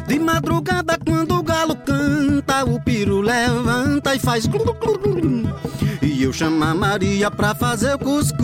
De 0.06 0.18
madrugada, 0.18 0.98
quando 0.98 1.38
o 1.38 1.42
galo 1.42 1.74
canta, 1.76 2.62
o 2.66 2.78
piro 2.82 3.22
levanta 3.22 4.14
e 4.14 4.18
faz 4.18 4.44
glu, 4.44 4.74
glu, 4.74 4.98
glu, 4.98 5.48
E 6.02 6.22
eu 6.22 6.30
chamo 6.30 6.62
a 6.62 6.74
Maria 6.74 7.30
pra 7.30 7.54
fazer 7.54 7.94
o 7.94 7.98
cuscuz. 7.98 8.38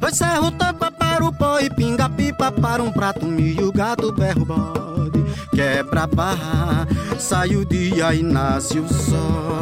Oi, 0.00 0.14
serro 0.14 0.50
para 0.52 1.22
o 1.22 1.30
pó 1.34 1.58
e 1.60 1.68
pinga 1.68 2.08
pipa 2.08 2.50
para 2.50 2.82
um 2.82 2.90
prato 2.90 3.26
milho, 3.26 3.70
gato, 3.72 4.10
berro, 4.10 4.46
bode. 4.46 5.22
Quebra 5.54 6.06
barra, 6.06 6.88
sai 7.18 7.56
o 7.56 7.62
dia 7.62 8.14
e 8.14 8.22
nasce 8.22 8.78
o 8.78 8.88
sol. 8.88 9.61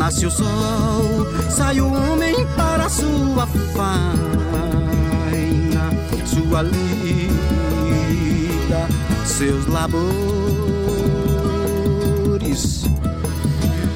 Nasce 0.00 0.24
o 0.24 0.30
sol, 0.30 1.26
sai 1.50 1.78
o 1.78 1.92
homem 1.92 2.34
para 2.56 2.88
sua 2.88 3.46
faina 3.46 4.30
sua 6.24 6.62
lida, 6.62 7.28
seus 9.26 9.66
labores. 9.66 10.00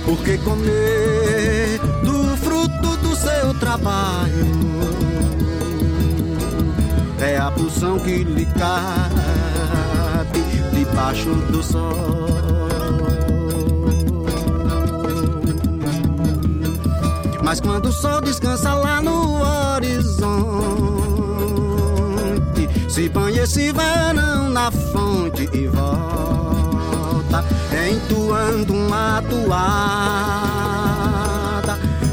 Porque 0.04 0.36
comer 0.38 1.80
do 2.04 2.36
fruto 2.36 2.96
do 2.98 3.16
seu 3.16 3.54
trabalho 3.58 4.52
é 7.18 7.38
a 7.38 7.50
pulsão 7.50 7.98
que 7.98 8.24
lhe 8.24 8.44
cabe 8.46 9.14
debaixo 10.74 11.30
do 11.50 11.62
sol. 11.62 12.63
Mas 17.44 17.60
quando 17.60 17.90
o 17.90 17.92
sol 17.92 18.22
descansa 18.22 18.72
lá 18.72 19.02
no 19.02 19.42
horizonte 19.42 20.64
se 22.88 23.06
banha 23.10 23.42
esse 23.42 23.70
verão 23.70 24.48
na 24.48 24.70
fonte 24.70 25.46
e 25.52 25.66
volta, 25.66 27.44
entoando 27.92 28.72
uma 28.72 29.22
toada. 29.28 29.44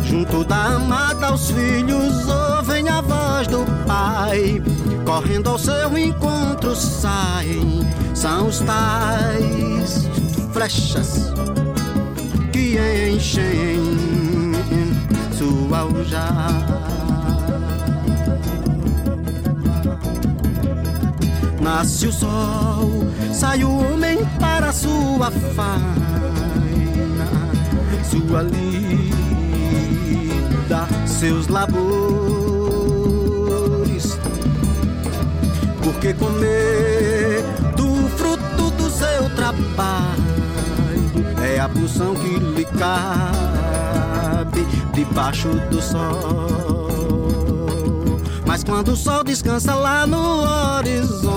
Junto 0.04 0.44
da 0.44 0.76
amada, 0.76 1.34
os 1.34 1.50
filhos 1.50 2.28
ouvem 2.28 2.90
a 2.90 3.00
voz 3.00 3.48
do 3.48 3.64
pai. 3.88 4.62
Correndo 5.06 5.52
ao 5.52 5.58
seu 5.58 5.98
encontro 5.98 6.76
saem, 6.76 7.88
são 8.14 8.48
os 8.48 8.60
tais 8.60 10.10
flechas 10.52 11.32
que 12.52 12.78
enchem 13.10 14.21
sua 15.42 15.80
aljava. 15.80 16.80
Nasce 21.60 22.08
o 22.08 22.12
sol, 22.12 22.90
sai 23.34 23.64
o 23.64 23.72
homem 23.72 24.20
para 24.40 24.72
sua 24.72 25.32
faina, 25.56 25.80
sua 28.04 28.44
lida, 28.44 29.18
seus 31.08 31.48
labores. 31.48 31.72
Porque 35.84 36.14
comer 36.14 37.44
do 37.76 38.08
fruto 38.18 38.70
do 38.78 38.90
seu 38.92 39.30
trabalho 39.36 40.22
é 41.44 41.60
a 41.60 41.68
pulsão 41.68 42.14
que 42.16 42.38
lhe 42.40 42.66
cabe 42.66 44.11
debaixo 44.94 45.50
do 45.70 45.82
sol. 45.82 46.92
Mas 48.46 48.64
quando 48.64 48.90
o 48.90 48.96
sol 48.96 49.24
descansa 49.24 49.74
lá 49.76 50.06
no 50.06 50.44
horizonte, 50.78 51.32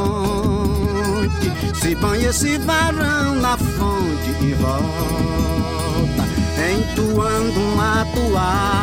se 1.74 1.94
banha 1.94 2.30
esse 2.30 2.58
varão 2.58 3.36
na 3.36 3.56
fonte 3.56 4.30
e 4.40 4.52
volta, 4.54 6.24
entoando 6.72 7.60
uma 7.60 8.04
toada. 8.14 8.74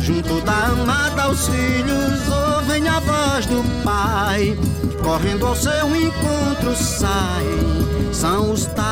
Junto 0.00 0.40
da 0.42 0.66
amada, 0.66 1.30
os 1.30 1.48
filhos 1.48 2.28
ouvem 2.28 2.86
a 2.88 3.00
voz 3.00 3.46
do 3.46 3.64
pai, 3.82 4.58
correndo 5.02 5.46
ao 5.46 5.56
seu 5.56 5.96
encontro 5.96 6.76
saem, 6.76 8.12
são 8.12 8.52
os 8.52 8.66
tais 8.66 8.91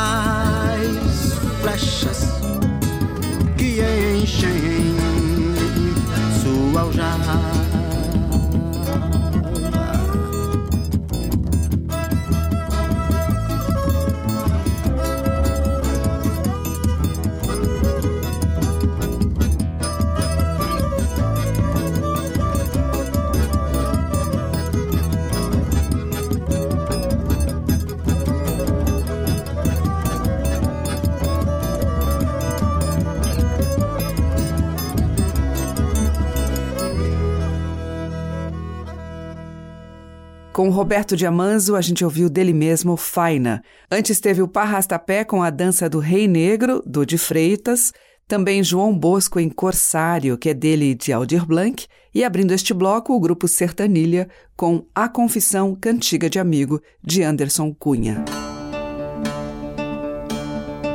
Com 40.60 40.68
Roberto 40.68 41.16
Diamanzo, 41.16 41.74
a 41.74 41.80
gente 41.80 42.04
ouviu 42.04 42.28
dele 42.28 42.52
mesmo 42.52 42.94
Faina. 42.94 43.62
Antes 43.90 44.20
teve 44.20 44.42
o 44.42 44.46
Parrastapé 44.46 45.24
com 45.24 45.42
a 45.42 45.48
dança 45.48 45.88
do 45.88 45.98
Rei 45.98 46.28
Negro, 46.28 46.82
do 46.84 47.06
de 47.06 47.16
Freitas. 47.16 47.94
Também 48.28 48.62
João 48.62 48.94
Bosco 48.94 49.40
em 49.40 49.48
Corsário, 49.48 50.36
que 50.36 50.50
é 50.50 50.54
dele 50.54 50.94
de 50.94 51.14
Aldir 51.14 51.46
Blanc. 51.46 51.86
E 52.14 52.22
abrindo 52.22 52.52
este 52.52 52.74
bloco, 52.74 53.14
o 53.14 53.18
grupo 53.18 53.48
Sertanilha 53.48 54.28
com 54.54 54.84
A 54.94 55.08
Confissão 55.08 55.74
Cantiga 55.74 56.28
de 56.28 56.38
Amigo, 56.38 56.78
de 57.02 57.22
Anderson 57.22 57.72
Cunha. 57.72 58.22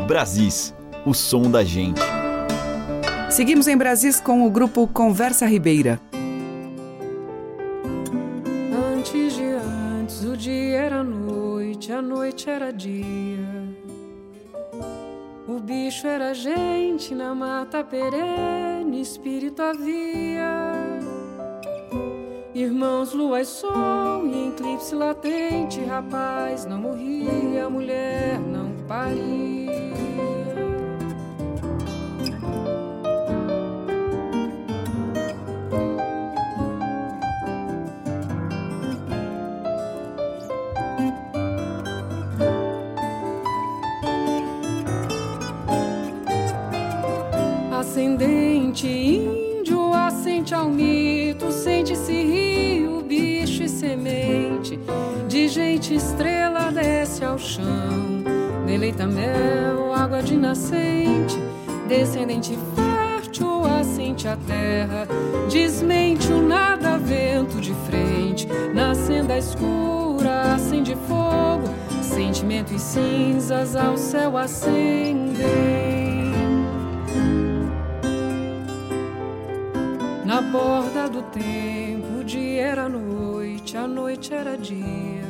Brasis, 0.08 0.76
o 1.08 1.14
som 1.16 1.50
da 1.50 1.64
gente. 1.64 2.02
Seguimos 3.32 3.68
em 3.68 3.76
Brasis 3.76 4.20
com 4.20 4.46
o 4.46 4.52
grupo 4.52 4.88
Conversa 4.88 5.48
Ribeira. 5.48 6.00
A 11.92 12.02
noite 12.02 12.50
era 12.50 12.72
dia. 12.72 13.76
O 15.48 15.60
bicho 15.60 16.08
era 16.08 16.34
gente 16.34 17.14
na 17.14 17.36
mata 17.36 17.84
perene, 17.84 19.02
espírito 19.02 19.62
havia. 19.62 20.74
Irmãos, 22.54 23.14
lua 23.14 23.42
e 23.42 23.46
sol, 23.46 24.26
e 24.26 24.48
eclipse 24.48 24.96
latente, 24.96 25.84
rapaz 25.84 26.66
não 26.66 26.78
morria, 26.78 27.70
mulher 27.70 28.40
não 28.40 28.72
paria. 28.88 30.05
Ascendente 47.96 48.86
índio 48.90 49.94
assente 49.94 50.54
ao 50.54 50.68
mito, 50.68 51.50
sente-se 51.50 52.12
rio, 52.12 53.02
bicho 53.02 53.64
e 53.64 53.70
semente, 53.70 54.78
de 55.30 55.48
gente 55.48 55.96
estrela 55.96 56.74
desce 56.74 57.24
ao 57.24 57.38
chão, 57.38 58.22
deleita 58.66 59.08
mel, 59.08 59.94
água 59.94 60.22
de 60.22 60.36
nascente, 60.36 61.38
descendente 61.88 62.60
fértil 62.76 63.64
assente 63.64 64.28
a 64.28 64.36
terra, 64.46 65.08
desmente 65.50 66.34
o 66.34 66.42
nada 66.42 66.98
vento 66.98 67.62
de 67.62 67.74
frente, 67.88 68.46
na 68.74 68.94
senda 68.94 69.38
escura 69.38 70.54
acende 70.56 70.98
fogo, 71.08 71.70
sentimento 72.02 72.74
e 72.74 72.80
cinzas 72.80 73.74
ao 73.74 73.96
céu 73.96 74.36
acendem. 74.36 75.95
Na 80.36 80.42
borda 80.42 81.08
do 81.08 81.22
tempo, 81.22 82.20
o 82.20 82.24
dia 82.26 82.64
era 82.64 82.90
noite, 82.90 83.78
a 83.78 83.88
noite 83.88 84.34
era 84.34 84.58
dia. 84.58 85.24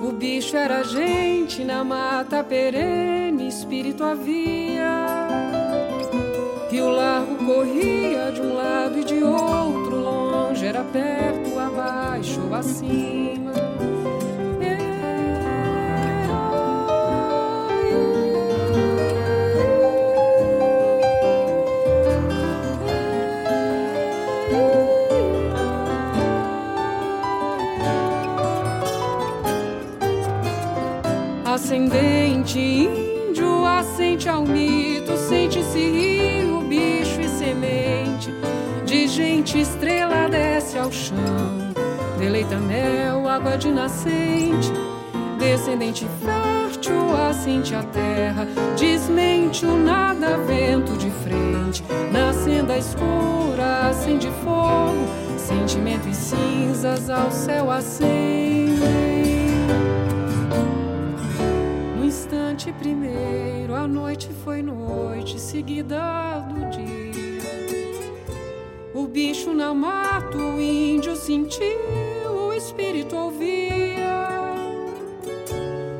O 0.00 0.10
bicho 0.10 0.56
era 0.56 0.82
gente 0.82 1.62
na 1.62 1.84
mata 1.84 2.42
perene, 2.42 3.46
espírito 3.46 4.02
havia. 4.02 5.28
Rio 6.68 6.88
largo 6.88 7.36
corria 7.46 8.32
de 8.32 8.40
um 8.40 8.54
lado 8.56 8.98
e 8.98 9.04
de 9.04 9.22
outro, 9.22 10.00
longe 10.00 10.66
era 10.66 10.82
perto, 10.82 11.60
abaixo 11.60 12.40
ou 12.40 12.52
acima. 31.72 31.86
Ascendente 31.92 32.58
índio, 32.58 33.64
assente 33.64 34.28
ao 34.28 34.42
mito, 34.42 35.16
sente-se 35.16 35.78
rio, 35.78 36.60
bicho 36.60 37.20
e 37.20 37.28
semente. 37.28 38.30
De 38.84 39.08
gente 39.08 39.58
estrela 39.58 40.28
desce 40.28 40.78
ao 40.78 40.92
chão, 40.92 41.16
deleita 42.18 42.58
mel, 42.58 43.26
água 43.26 43.56
de 43.56 43.70
nascente. 43.70 44.70
Descendente 45.38 46.06
fértil, 46.22 47.16
assente 47.28 47.74
a 47.74 47.82
terra, 47.82 48.46
desmente 48.78 49.66
o 49.66 49.76
nada, 49.76 50.36
vento 50.38 50.96
de 50.96 51.10
frente. 51.10 51.82
Na 52.12 52.32
senda 52.32 52.76
escura, 52.76 53.88
acende 53.88 54.30
fogo, 54.44 55.04
sentimento 55.36 56.08
e 56.08 56.14
cinzas 56.14 57.10
ao 57.10 57.30
céu 57.30 57.70
acendem. 57.70 59.11
Instante 62.62 62.72
primeiro, 62.78 63.74
a 63.74 63.88
noite 63.88 64.28
foi 64.44 64.62
noite, 64.62 65.40
seguida 65.40 66.38
do 66.48 66.70
dia. 66.70 67.42
O 68.94 69.06
bicho 69.06 69.52
na 69.52 69.74
mata, 69.74 70.36
o 70.36 70.60
índio 70.60 71.16
sentiu, 71.16 71.66
o 72.30 72.52
espírito 72.52 73.16
ouvia. 73.16 74.52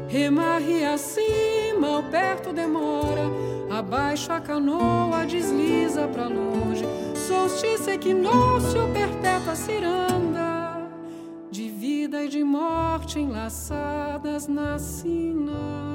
Remarre 0.08 0.84
acima, 0.84 1.98
o 1.98 2.02
perto 2.04 2.52
demora, 2.52 3.24
abaixo 3.70 4.30
a 4.32 4.40
canoa 4.40 5.26
desliza 5.26 6.06
pra 6.06 6.28
longe. 6.28 6.84
Solstício, 7.16 7.92
equinócio, 7.92 8.88
perpétua 8.92 9.56
ciranda, 9.56 10.88
de 11.50 11.68
vida 11.68 12.22
e 12.22 12.28
de 12.28 12.44
morte 12.44 13.18
enlaçadas 13.18 14.46
na 14.46 14.78
sina. 14.78 15.91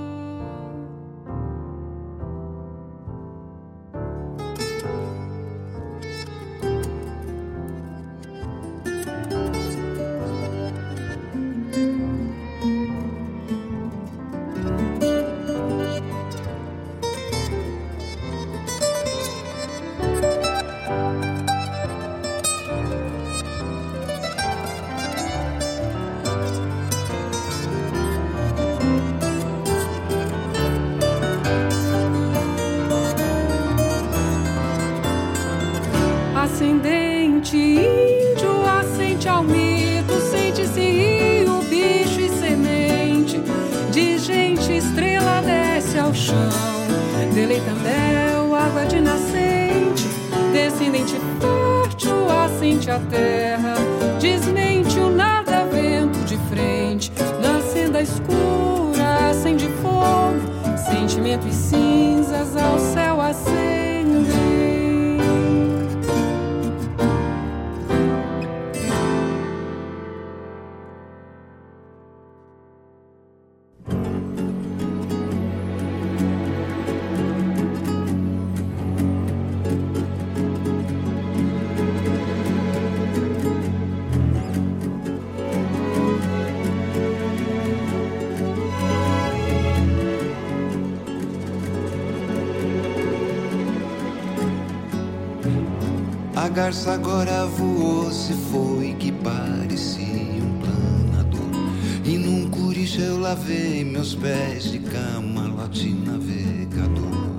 Garça 96.58 96.92
agora 96.92 97.46
voou, 97.46 98.12
se 98.12 98.34
foi 98.34 98.96
que 98.98 99.12
parecia 99.12 100.42
um 100.42 100.58
planador. 100.58 101.72
E 102.04 102.18
num 102.18 102.50
curicho 102.50 103.00
eu 103.00 103.20
lavei 103.20 103.84
meus 103.84 104.16
pés 104.16 104.72
de 104.72 104.80
camalote 104.80 105.90
navegador. 105.90 107.30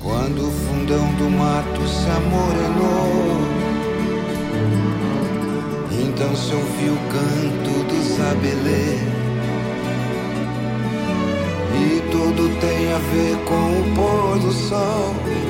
Quando 0.00 0.48
o 0.48 0.50
fundão 0.50 1.14
do 1.14 1.30
mato 1.30 1.86
se 1.86 2.10
amorenou, 2.10 3.40
então 5.92 6.34
se 6.34 6.52
ouviu 6.52 6.94
o 6.94 7.08
canto 7.08 7.84
dos 7.86 8.20
abelê. 8.32 8.96
E 11.72 12.00
tudo 12.10 12.48
tem 12.60 12.92
a 12.92 12.98
ver 12.98 13.36
com 13.44 13.80
o 13.80 13.94
pôr 13.94 14.40
do 14.40 14.50
sol. 14.50 15.49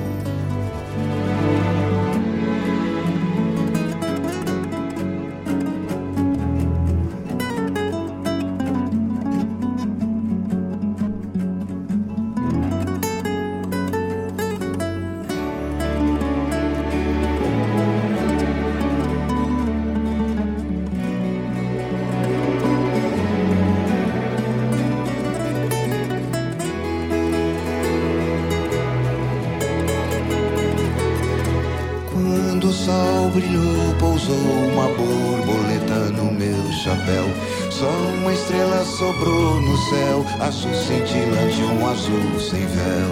Só 37.81 37.89
uma 37.89 38.31
estrela 38.31 38.85
sobrou 38.85 39.59
no 39.59 39.75
céu, 39.75 40.23
azul 40.39 40.71
cintilante, 40.71 41.63
um 41.63 41.89
azul 41.89 42.39
sem 42.39 42.67
véu. 42.67 43.09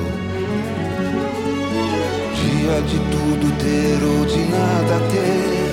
Dia 2.35 2.79
de 2.83 2.99
tudo 2.99 3.51
ter 3.57 3.99
ou 4.03 4.25
de 4.27 4.45
nada 4.45 4.99
ter. 5.09 5.71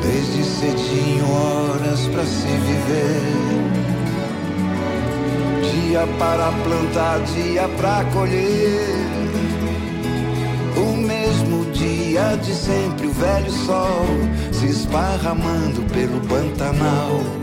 Desde 0.00 0.42
cedinho, 0.44 1.30
horas 1.30 2.06
pra 2.06 2.24
se 2.24 2.46
viver. 2.46 3.20
Dia 5.74 6.06
para 6.18 6.52
plantar, 6.64 7.20
dia 7.34 7.68
pra 7.76 8.02
colher. 8.14 9.01
De 12.40 12.54
sempre, 12.54 13.06
o 13.06 13.12
velho 13.12 13.50
sol 13.50 14.06
se 14.52 14.66
esparramando 14.66 15.82
pelo 15.92 16.20
Pantanal. 16.22 17.41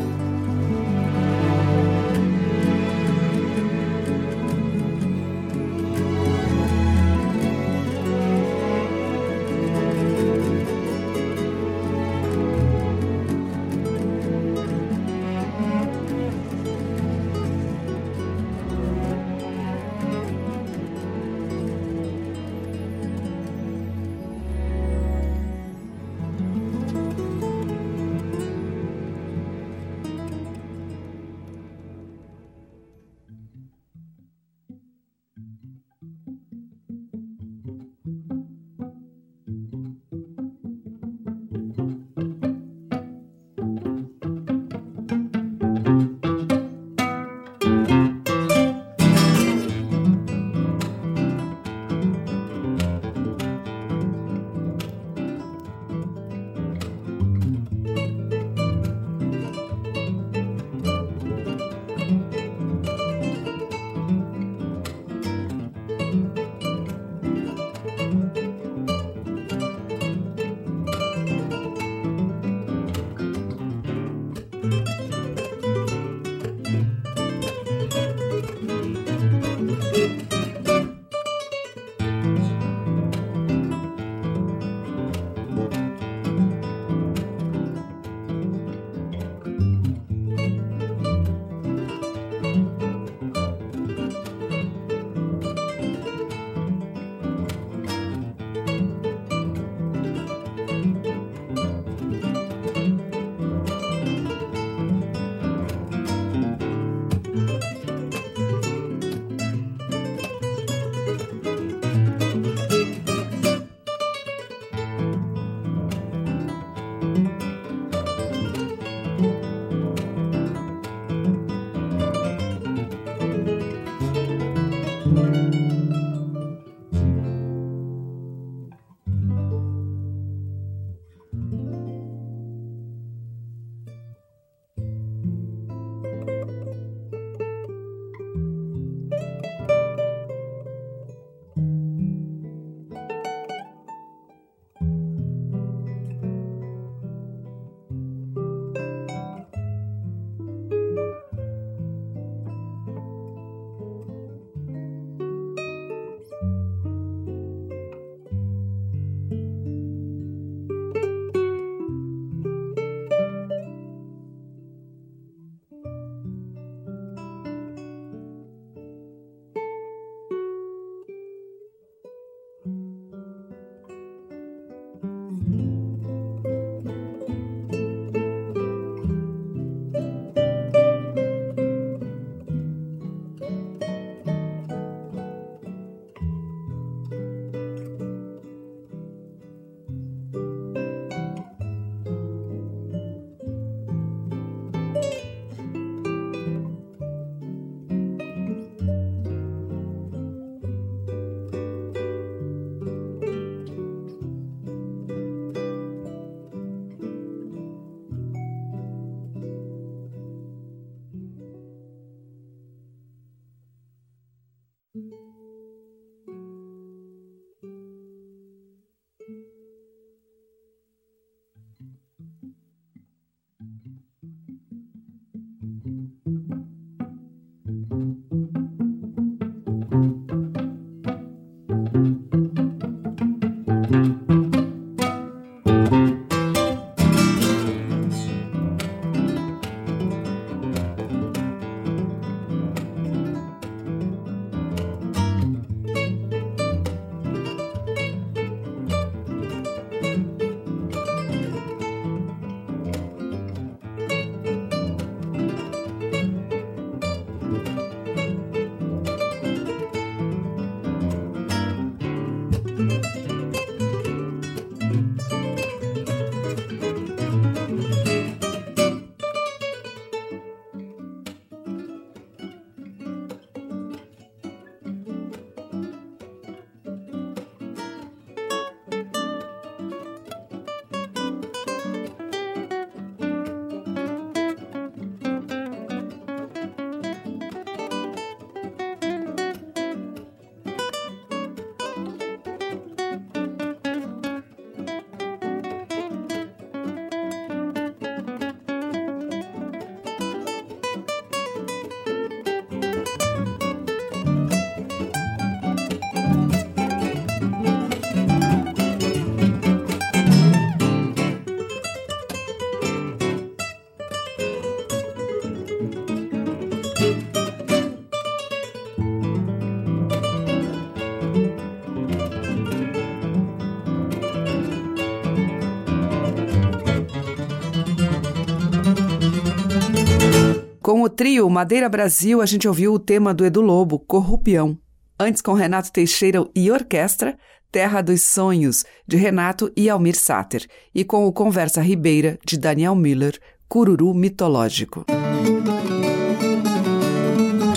Trio 331.20 331.50
Madeira 331.50 331.90
Brasil, 331.90 332.42
a 332.42 332.46
gente 332.46 332.66
ouviu 332.66 332.94
o 332.94 332.98
tema 332.98 333.34
do 333.34 333.46
Edu 333.46 333.60
Lobo, 333.60 334.00
Corrupião. 334.00 334.78
Antes, 335.20 335.42
com 335.42 335.52
Renato 335.52 335.92
Teixeira 335.92 336.48
e 336.56 336.72
Orquestra, 336.72 337.38
Terra 337.70 338.02
dos 338.02 338.22
Sonhos, 338.22 338.86
de 339.06 339.18
Renato 339.18 339.70
e 339.76 339.90
Almir 339.90 340.16
Sater. 340.16 340.66
E 340.96 341.04
com 341.04 341.28
o 341.28 341.34
Conversa 341.34 341.82
Ribeira, 341.82 342.40
de 342.46 342.58
Daniel 342.58 342.96
Miller, 342.96 343.38
Cururu 343.68 344.14
Mitológico. 344.14 345.06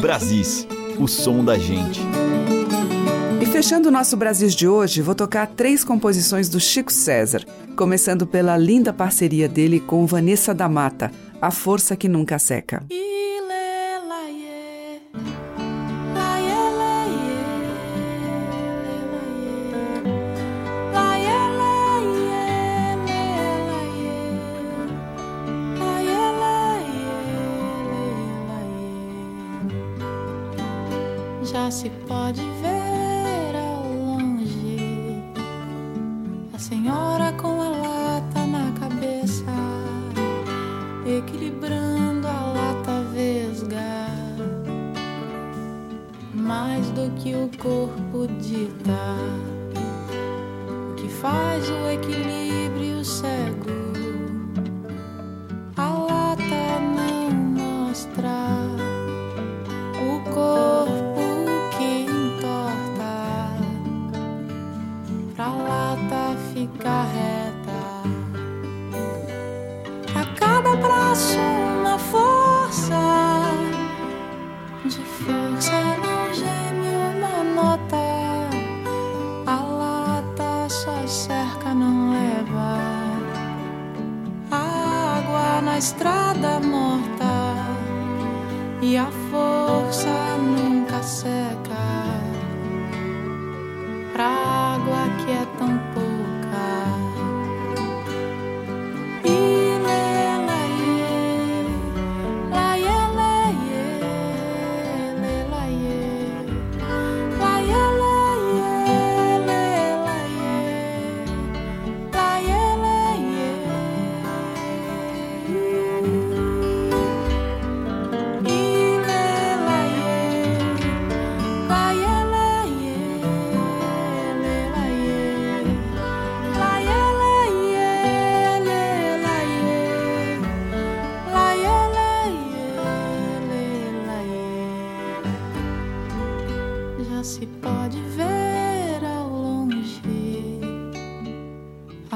Brasis, 0.01 0.65
o 0.97 1.09
som 1.09 1.45
da 1.45 1.59
gente. 1.59 2.01
E 3.41 3.47
fechando 3.47 3.89
o 3.89 3.93
nosso 3.93 4.17
Brasis 4.17 4.55
de 4.55 4.69
hoje, 4.69 5.03
vou 5.03 5.17
tocar 5.17 5.49
três 5.49 5.83
composições 5.83 6.49
do 6.49 6.61
Chico 6.61 6.93
César, 6.93 7.45
começando 7.77 8.25
pela 8.25 8.57
linda 8.57 8.93
parceria 8.93 9.49
dele 9.49 9.81
com 9.81 10.07
Vanessa 10.07 10.55
da 10.55 10.69
Mata, 10.69 11.11
A 11.45 11.51
Força 11.51 11.97
que 11.97 12.09
Nunca 12.09 12.39
Seca. 12.39 12.85
Já 31.43 31.71
se 31.73 31.91
pode 32.07 32.41
ver 32.41 32.62
dita, 48.53 49.17
o 50.91 50.95
que 50.97 51.09
faz 51.09 51.71
o 51.71 51.91
equilíbrio 51.91 52.02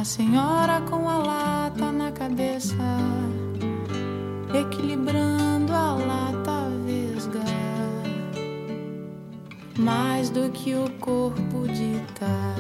senhora 0.07 0.81
com 0.83 1.09
a 1.09 1.19
lata 1.19 1.91
na 1.91 2.13
cabeça, 2.13 2.77
equilibrando 4.55 5.73
a 5.73 5.95
lata 5.95 6.71
vesga. 6.85 7.45
Mais 9.77 10.31
do 10.31 10.49
que 10.51 10.77
o 10.77 10.89
corpo 11.01 11.67
dita, 11.67 12.55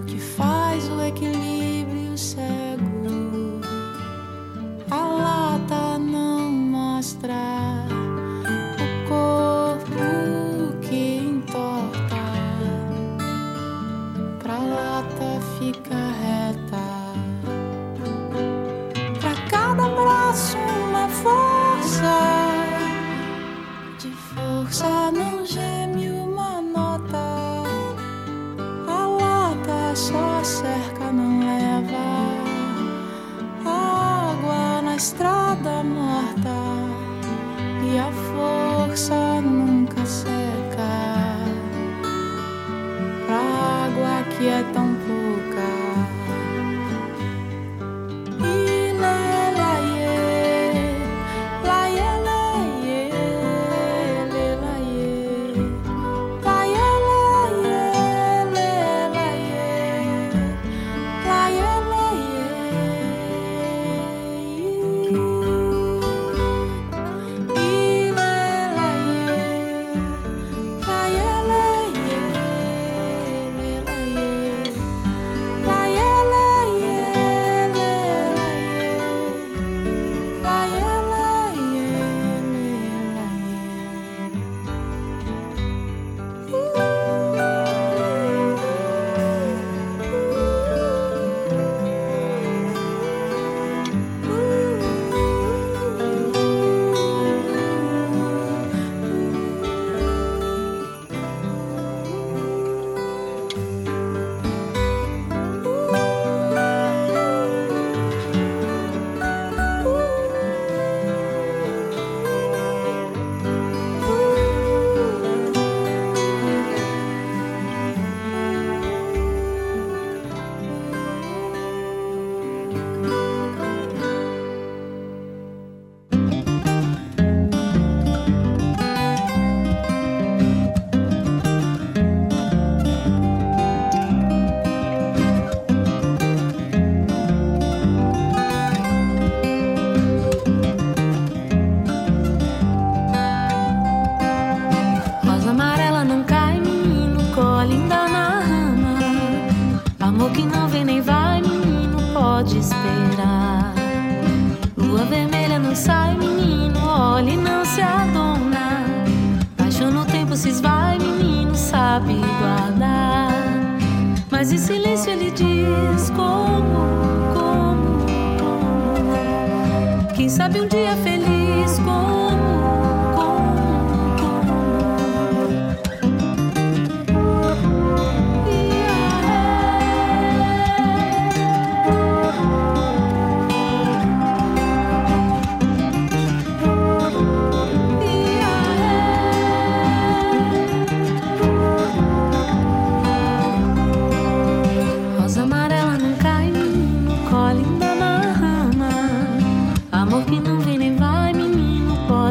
o 0.00 0.04
que 0.06 0.18
faz 0.18 0.88
o 0.88 1.02
equilíbrio 1.02 2.16
cego. 2.16 2.65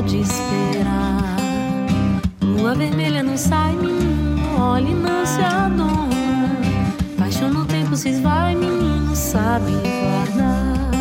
Pode 0.06 0.20
esperar. 0.20 1.36
Lua 2.42 2.76
vermelha 2.76 3.24
não 3.24 3.36
sai, 3.36 3.74
menino, 3.74 4.60
olha 4.60 4.88
e 4.88 4.94
não 4.94 5.26
se 5.26 5.42
adona. 5.42 6.06
Paixão 7.18 7.50
no 7.50 7.66
tempo 7.66 7.96
se 7.96 8.10
esvai, 8.10 8.56
menino, 8.56 9.16
sabe 9.16 9.72
guardar. 9.72 10.92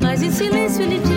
Mas 0.00 0.22
em 0.22 0.32
silêncio 0.32 0.82
ele 0.82 0.98
diz 0.98 1.09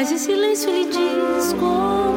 Mas 0.00 0.10
em 0.12 0.16
silêncio 0.16 0.70
ele 0.70 0.86
diz 0.86 1.52
como, 1.52 2.14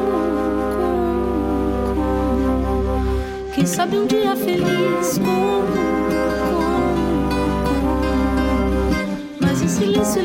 como, 0.78 1.94
como. 1.94 3.52
Quem 3.54 3.66
sabe 3.66 3.98
um 3.98 4.06
dia 4.06 4.34
feliz, 4.34 5.18
como, 5.18 5.68
Mas 9.38 9.60
em 9.60 9.68
silêncio 9.68 10.22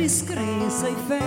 descrença 0.00 0.88
e 0.88 0.96
fé. 1.06 1.20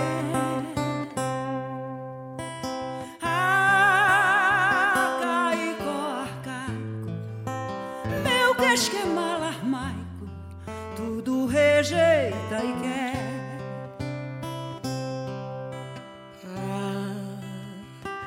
Ah, 3.22 5.20
cai 5.22 5.76
corta 5.86 6.58
meu 8.24 8.56
queixo 8.56 8.98
é 8.98 9.06
malarmaico. 9.06 10.28
Tudo 10.96 11.46
rejeita 11.46 12.64
e 12.64 12.74
quer. 12.82 13.14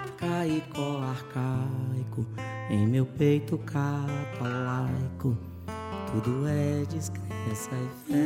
Arcaico, 0.05 0.87
arcaico, 1.11 2.25
em 2.71 2.87
meu 2.87 3.05
peito 3.05 3.59
catolaico, 3.59 5.37
tudo 6.13 6.47
é 6.47 6.85
descrença 6.85 7.71
e 7.73 8.13
fé. 8.13 8.26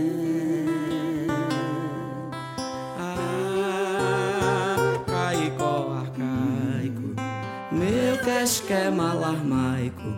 Casco 8.70 8.72
é 8.72 8.90
malarmaico, 8.90 10.14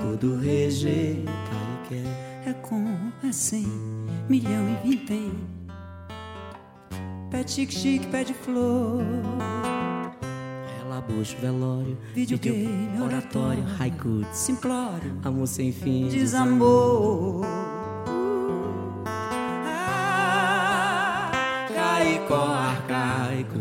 tudo 0.00 0.36
rejeita 0.36 1.30
e 1.30 1.88
quer. 1.88 2.06
É 2.46 2.52
com, 2.52 2.96
é 3.26 3.32
sem, 3.32 3.66
milhão 4.28 4.68
e 4.68 4.76
vintém. 4.88 5.32
Pé 7.30 7.46
chique-chique, 7.46 8.06
pé 8.06 8.22
de 8.24 8.32
flor. 8.32 9.02
Relabucho, 10.78 11.36
velório, 11.38 11.98
Videogame, 12.14 13.02
oratório, 13.02 13.64
haiku, 13.78 14.24
simplório, 14.32 15.18
amor 15.24 15.48
sem 15.48 15.72
fim, 15.72 16.08
desamor. 16.08 17.44
Arcaico, 21.66 22.34
arcaico, 22.34 23.58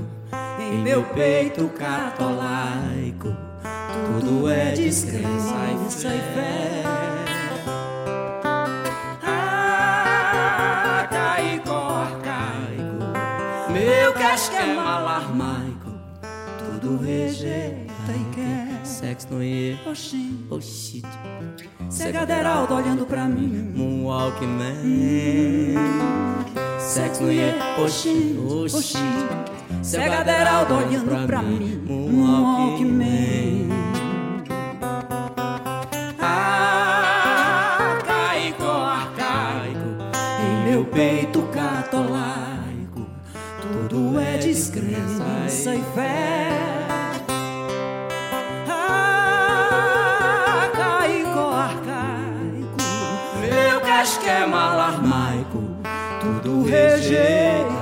em 0.59 0.83
meu 0.83 1.03
peito 1.03 1.67
catolaico, 1.69 3.48
tudo 3.61 4.49
é 4.49 4.71
descrença 4.71 6.07
e 6.07 6.19
fé. 6.33 6.83
Arcaico, 10.97 11.71
arcaico, 11.71 13.13
meu 13.71 14.13
casco 14.13 14.55
é 14.55 14.75
malarmaico, 14.75 15.91
tudo 16.57 16.97
rejeita 17.03 18.11
e 18.11 18.25
quer. 18.35 18.85
Sexo 18.85 19.27
no 19.31 19.43
e 19.43 19.77
Oxi, 19.85 20.45
oxi, 20.49 21.01
Segaderaldo 21.89 22.75
olhando 22.75 23.05
pra 23.05 23.25
mim. 23.25 23.71
Moonwalk 23.75 24.45
Man. 24.45 25.75
Sexo 26.79 27.23
no 27.23 27.31
e 27.31 27.39
oxi, 27.83 28.37
oxi. 28.75 28.97
Segaderaldo 29.81 30.75
olhando 30.75 31.25
pra 31.25 31.41
mim. 31.41 31.81
Moonwalk 31.87 32.85
Man. 32.85 33.69
Arcaico, 38.59 40.03
meu 40.65 40.83
peito 40.85 41.41
catolaico, 41.53 43.07
tudo 43.61 44.19
é 44.19 44.37
descrença 44.37 45.73
e 45.73 45.81
fé. 45.95 46.49
Ah, 48.69 50.69
caico 50.75 51.39
arcaico, 51.39 52.77
meu 53.41 53.79
casquema 53.81 54.71
alarmaico, 54.71 55.63
tudo 56.19 56.63
rejeita 56.63 57.78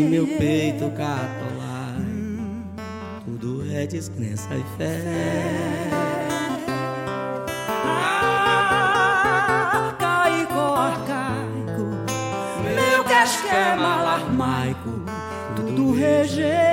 e 0.00 0.02
meu 0.02 0.26
peito 0.26 0.90
catolaico, 0.92 2.00
tudo 3.22 3.70
é 3.70 3.86
descrença 3.86 4.48
e 4.54 4.64
fé. 4.78 4.98
Ah, 7.84 9.14
caico 9.98 10.58
arcaico, 10.58 11.84
meu 12.74 13.04
casquema 13.04 14.00
alarmaico, 14.00 15.02
tudo 15.54 15.92
rejeita 15.92 16.69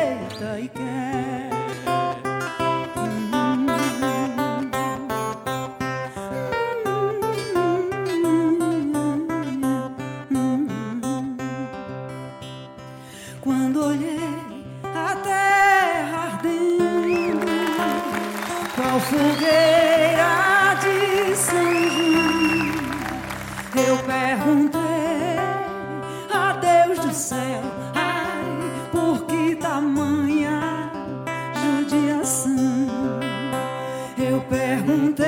Eu 34.18 34.41
perguntei 34.41 35.28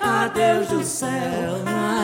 a 0.00 0.28
Deus 0.34 0.68
do 0.68 0.84
céu, 0.84 1.62
ai, 1.66 1.99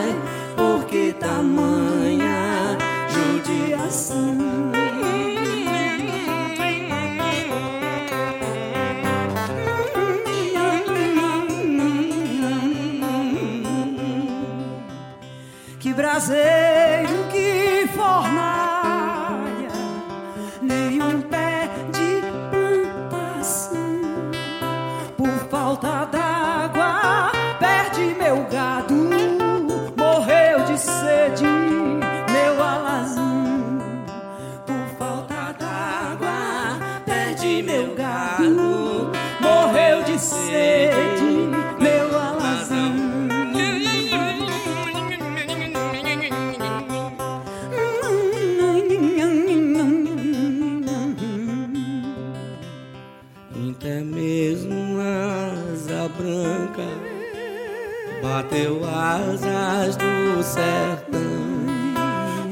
bateu 59.16 59.56
asas 59.56 59.96
do 59.96 60.42
sertão. 60.42 61.20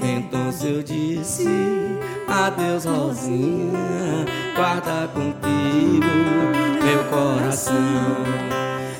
Então 0.02 0.50
eu 0.66 0.82
disse 0.82 1.46
adeus, 2.28 2.84
Rosinha, 2.84 4.24
guarda 4.56 5.08
contigo 5.08 6.06
meu 6.82 7.04
coração. 7.10 7.74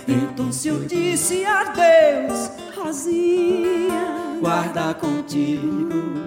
Então 0.07 0.53
se 0.53 0.69
eu 0.69 0.85
disse 0.85 1.45
adeus, 1.45 2.51
Rosinha, 2.77 4.05
Guarda 4.41 4.93
contigo 4.95 6.24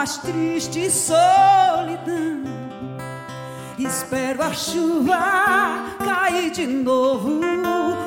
mais 0.00 0.16
triste 0.16 0.90
solidão. 0.90 2.42
Espero 3.78 4.42
a 4.42 4.54
chuva 4.54 5.18
cair 6.02 6.50
de 6.50 6.66
novo 6.66 7.42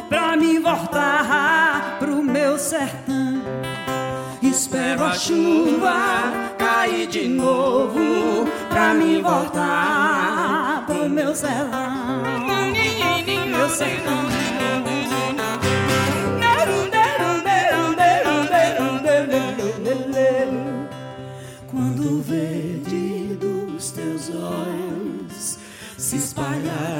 pra 0.09 0.35
me 0.35 0.57
voltar 0.57 1.97
pro 1.99 2.23
meu 2.23 2.57
sertão. 2.57 3.43
Espero 4.41 5.03
a 5.03 5.13
chuva 5.13 5.93
cair 6.57 7.05
de 7.05 7.27
novo 7.27 7.99
pra 8.69 8.95
me 8.95 9.21
voltar 9.21 10.85
pro 10.87 11.07
meu 11.07 11.35
sertão. 11.35 12.23
Meu 13.51 13.69
sertão. 13.69 14.17
Quando 14.57 14.89
o 14.89 14.92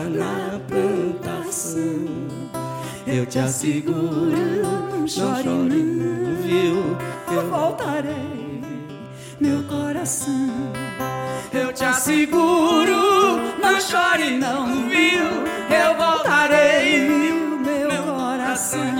na 0.10 0.60
plantação, 0.68 2.06
eu 3.06 3.26
te 3.26 3.40
asseguro, 3.40 4.32
não 4.92 5.08
chore 5.08 5.44
não, 5.44 6.36
viu? 6.42 6.98
Eu 7.32 7.50
voltarei, 7.50 8.62
meu 9.40 9.64
coração. 9.64 10.74
Eu 11.52 11.72
te 11.72 11.86
asseguro, 11.86 13.38
não 13.62 13.80
chore 13.80 14.38
não, 14.38 14.88
viu? 14.90 15.44
Eu 15.70 15.98
voltarei, 15.98 17.08
meu 17.08 18.04
coração. 18.04 18.96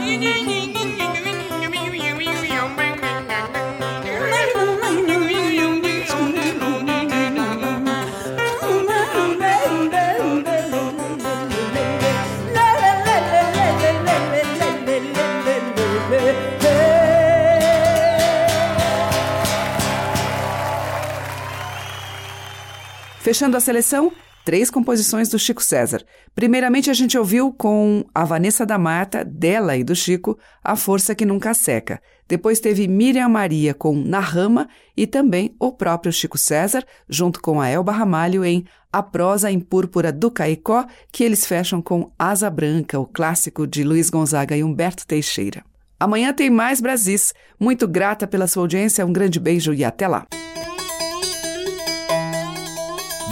Fechando 23.24 23.56
a 23.56 23.62
seleção, 23.62 24.12
três 24.44 24.70
composições 24.70 25.30
do 25.30 25.40
Chico 25.40 25.64
César. 25.64 26.04
Primeiramente, 26.36 26.90
a 26.90 26.94
gente 26.94 27.18
ouviu 27.18 27.54
com 27.54 28.04
a 28.14 28.26
Vanessa 28.26 28.66
da 28.66 28.78
Mata, 28.78 29.24
dela 29.24 29.78
e 29.78 29.84
do 29.84 29.96
Chico, 29.96 30.38
A 30.62 30.76
Força 30.76 31.16
que 31.16 31.26
Nunca 31.26 31.54
Seca. 31.54 32.02
Depois 32.28 32.60
teve 32.60 32.86
Miriam 32.86 33.30
Maria 33.30 33.74
com 33.74 33.96
Na 33.96 34.20
Rama 34.20 34.68
e 34.98 35.08
também 35.08 35.56
o 35.58 35.72
próprio 35.72 36.12
Chico 36.12 36.38
César, 36.38 36.84
junto 37.08 37.42
com 37.42 37.62
a 37.62 37.70
Elba 37.70 37.94
Ramalho 37.94 38.44
em 38.44 38.66
A 38.92 39.02
Prosa 39.02 39.50
em 39.50 39.62
Púrpura 39.62 40.12
do 40.12 40.30
Caicó, 40.30 40.86
que 41.10 41.24
eles 41.24 41.46
fecham 41.46 41.82
com 41.82 42.12
Asa 42.20 42.50
Branca, 42.50 43.00
o 43.00 43.08
clássico 43.08 43.66
de 43.66 43.86
Luiz 43.86 44.10
Gonzaga 44.10 44.58
e 44.58 44.66
Humberto 44.66 45.08
Teixeira. 45.08 45.64
Amanhã 45.98 46.34
tem 46.34 46.50
mais 46.50 46.82
Brasis. 46.82 47.34
Muito 47.58 47.88
grata 47.88 48.28
pela 48.28 48.48
sua 48.48 48.64
audiência, 48.64 49.06
um 49.06 49.14
grande 49.14 49.40
beijo 49.40 49.74
e 49.74 49.86
até 49.86 50.10
lá. 50.10 50.28